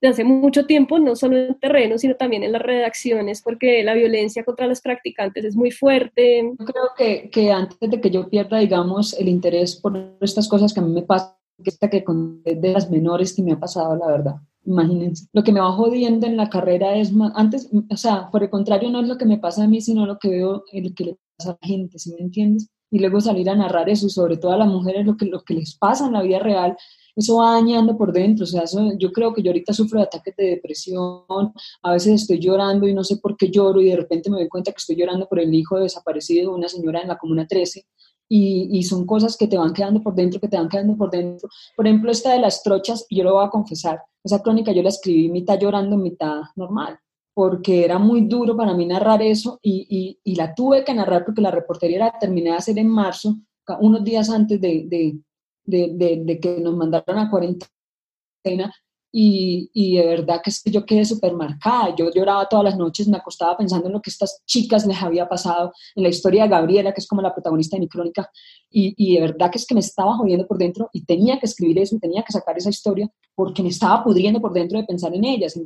[0.00, 3.94] de hace mucho tiempo, no solo en terreno, sino también en las redacciones, porque la
[3.94, 6.52] violencia contra los practicantes es muy fuerte.
[6.56, 10.78] Yo creo que, antes de que yo pierda, digamos, el interés por estas cosas que
[10.78, 11.34] a mí me pasan,
[11.64, 12.04] que esta que
[12.44, 14.34] de las menores que me ha pasado, la verdad
[14.68, 15.26] imagínense.
[15.32, 18.50] Lo que me va jodiendo en la carrera es más, antes, o sea, por el
[18.50, 21.04] contrario, no es lo que me pasa a mí, sino lo que veo, el que
[21.04, 22.68] le pasa a la gente, ¿sí me entiendes?
[22.90, 25.54] Y luego salir a narrar eso, sobre todo a las mujeres, lo que, lo que
[25.54, 26.76] les pasa en la vida real,
[27.16, 28.62] eso va dañando por dentro, o sea,
[28.98, 31.52] yo creo que yo ahorita sufro de ataques de depresión,
[31.82, 34.48] a veces estoy llorando y no sé por qué lloro y de repente me doy
[34.48, 37.84] cuenta que estoy llorando por el hijo desaparecido de una señora en la Comuna 13
[38.28, 41.48] y, son cosas que te van quedando por dentro, que te van quedando por dentro.
[41.76, 44.90] Por ejemplo, esta de las trochas, yo lo voy a confesar, esa crónica yo la
[44.90, 46.98] escribí mitad llorando, mitad normal,
[47.34, 51.40] porque era muy duro para mí narrar eso y, y, la tuve que narrar porque
[51.40, 53.36] la reportería la terminé de hacer en marzo,
[53.80, 55.18] unos días antes de, de,
[55.64, 58.72] de, de que nos mandaron a cuarentena
[59.20, 61.92] y, y, de verdad que es que yo quedé súper marcada.
[61.96, 65.28] Yo lloraba todas las noches, me acostaba pensando en lo que estas chicas les había
[65.28, 68.30] pasado, en la historia de Gabriela, que es como la protagonista de mi crónica,
[68.70, 71.46] y, y de verdad que es que me estaba jodiendo por dentro y tenía que
[71.46, 74.84] escribir eso y tenía que sacar esa historia porque me estaba pudriendo por dentro de
[74.84, 75.58] pensar en ellas.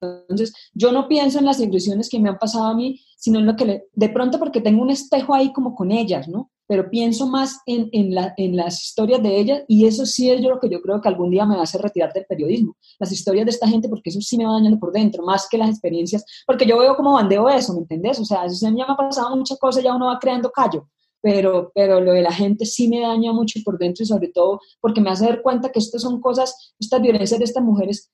[0.00, 3.46] Entonces, yo no pienso en las ilusiones que me han pasado a mí, sino en
[3.46, 6.50] lo que le, de pronto porque tengo un espejo ahí como con ellas, ¿no?
[6.72, 10.40] Pero pienso más en, en, la, en las historias de ellas y eso sí es
[10.40, 12.78] yo lo que yo creo que algún día me va a hacer retirar del periodismo,
[12.98, 15.58] las historias de esta gente, porque eso sí me va dañando por dentro, más que
[15.58, 18.18] las experiencias, porque yo veo como bandeo eso, ¿me entendés?
[18.20, 20.88] O sea, eso ya me ha pasado muchas cosas, ya uno va creando callo,
[21.20, 24.58] pero, pero lo de la gente sí me daña mucho por dentro y sobre todo
[24.80, 28.10] porque me hace dar cuenta que esto son cosas, estas violencias de estas mujeres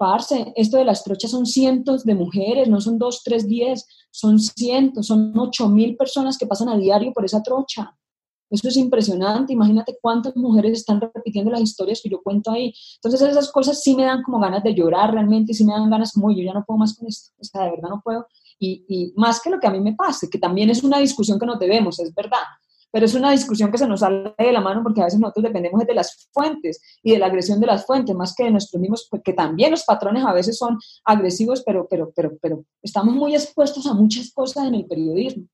[0.00, 4.38] Parce, esto de las trochas son cientos de mujeres, no son dos, tres, diez, son
[4.38, 7.94] cientos, son ocho mil personas que pasan a diario por esa trocha.
[8.50, 12.74] Eso es impresionante, imagínate cuántas mujeres están repitiendo las historias que yo cuento ahí.
[12.96, 16.12] Entonces esas cosas sí me dan como ganas de llorar realmente, sí me dan ganas
[16.12, 18.26] como yo ya no puedo más con esto, o sea, de verdad no puedo.
[18.58, 21.38] Y, y más que lo que a mí me pase, que también es una discusión
[21.38, 22.38] que nos debemos, es verdad,
[22.90, 25.44] pero es una discusión que se nos sale de la mano porque a veces nosotros
[25.44, 28.80] dependemos de las fuentes y de la agresión de las fuentes, más que de nuestros
[28.80, 33.34] mismos, porque también los patrones a veces son agresivos, pero, pero, pero, pero estamos muy
[33.34, 35.44] expuestos a muchas cosas en el periodismo.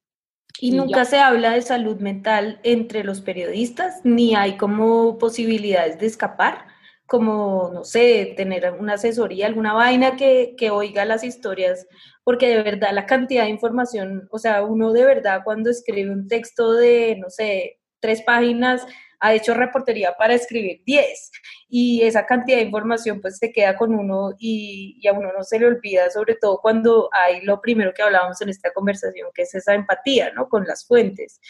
[0.61, 6.07] Y, nunca se habla de salud mental entre los periodistas, ni hay como posibilidades de
[6.07, 6.67] escapar,
[7.07, 11.87] como, no sé, tener una asesoría, alguna vaina que, que oiga las historias
[12.27, 16.27] porque de verdad la cantidad de información, o sea, uno de verdad cuando escribe un
[16.27, 18.85] texto de, no sé, tres páginas,
[19.21, 21.31] ha hecho reportería para escribir diez,
[21.69, 25.43] y esa cantidad de información pues se queda con uno y, y, a uno no
[25.45, 29.43] se le olvida, sobre todo cuando hay lo primero que hablábamos en esta conversación, que
[29.43, 30.49] es esa empatía, ¿no?
[30.49, 31.41] Con las fuentes.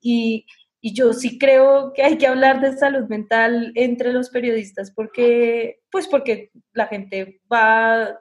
[0.00, 0.46] Y,
[0.80, 5.80] y yo sí creo que hay que hablar de salud mental entre los periodistas porque,
[5.90, 8.18] pues porque la gente va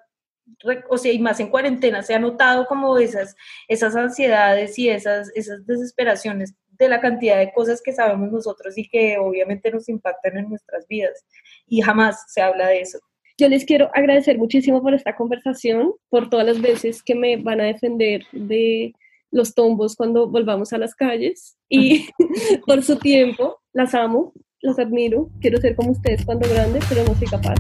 [0.89, 3.36] o sea, y más en cuarentena, se ha notado como esas,
[3.68, 8.88] esas ansiedades y esas, esas desesperaciones de la cantidad de cosas que sabemos nosotros y
[8.88, 11.26] que obviamente nos impactan en nuestras vidas.
[11.67, 12.99] Y jamás se habla de eso.
[13.38, 17.61] Yo les quiero agradecer muchísimo por esta conversación, por todas las veces que me van
[17.61, 18.93] a defender de
[19.32, 22.07] los tombos cuando volvamos a las calles y
[22.67, 23.59] por su tiempo.
[23.74, 27.55] Las amo, las admiro, quiero ser como ustedes cuando grande, pero no soy capaz.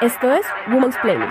[0.00, 1.28] Esto es Women's Planning.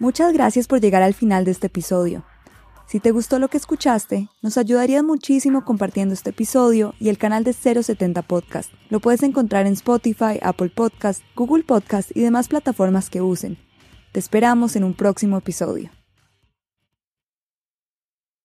[0.00, 2.24] Muchas gracias por llegar al final de este episodio.
[2.86, 7.42] Si te gustó lo que escuchaste, nos ayudarías muchísimo compartiendo este episodio y el canal
[7.42, 8.72] de 070 Podcast.
[8.90, 13.58] Lo puedes encontrar en Spotify, Apple Podcast, Google Podcast y demás plataformas que usen.
[14.12, 15.90] Te esperamos en un próximo episodio.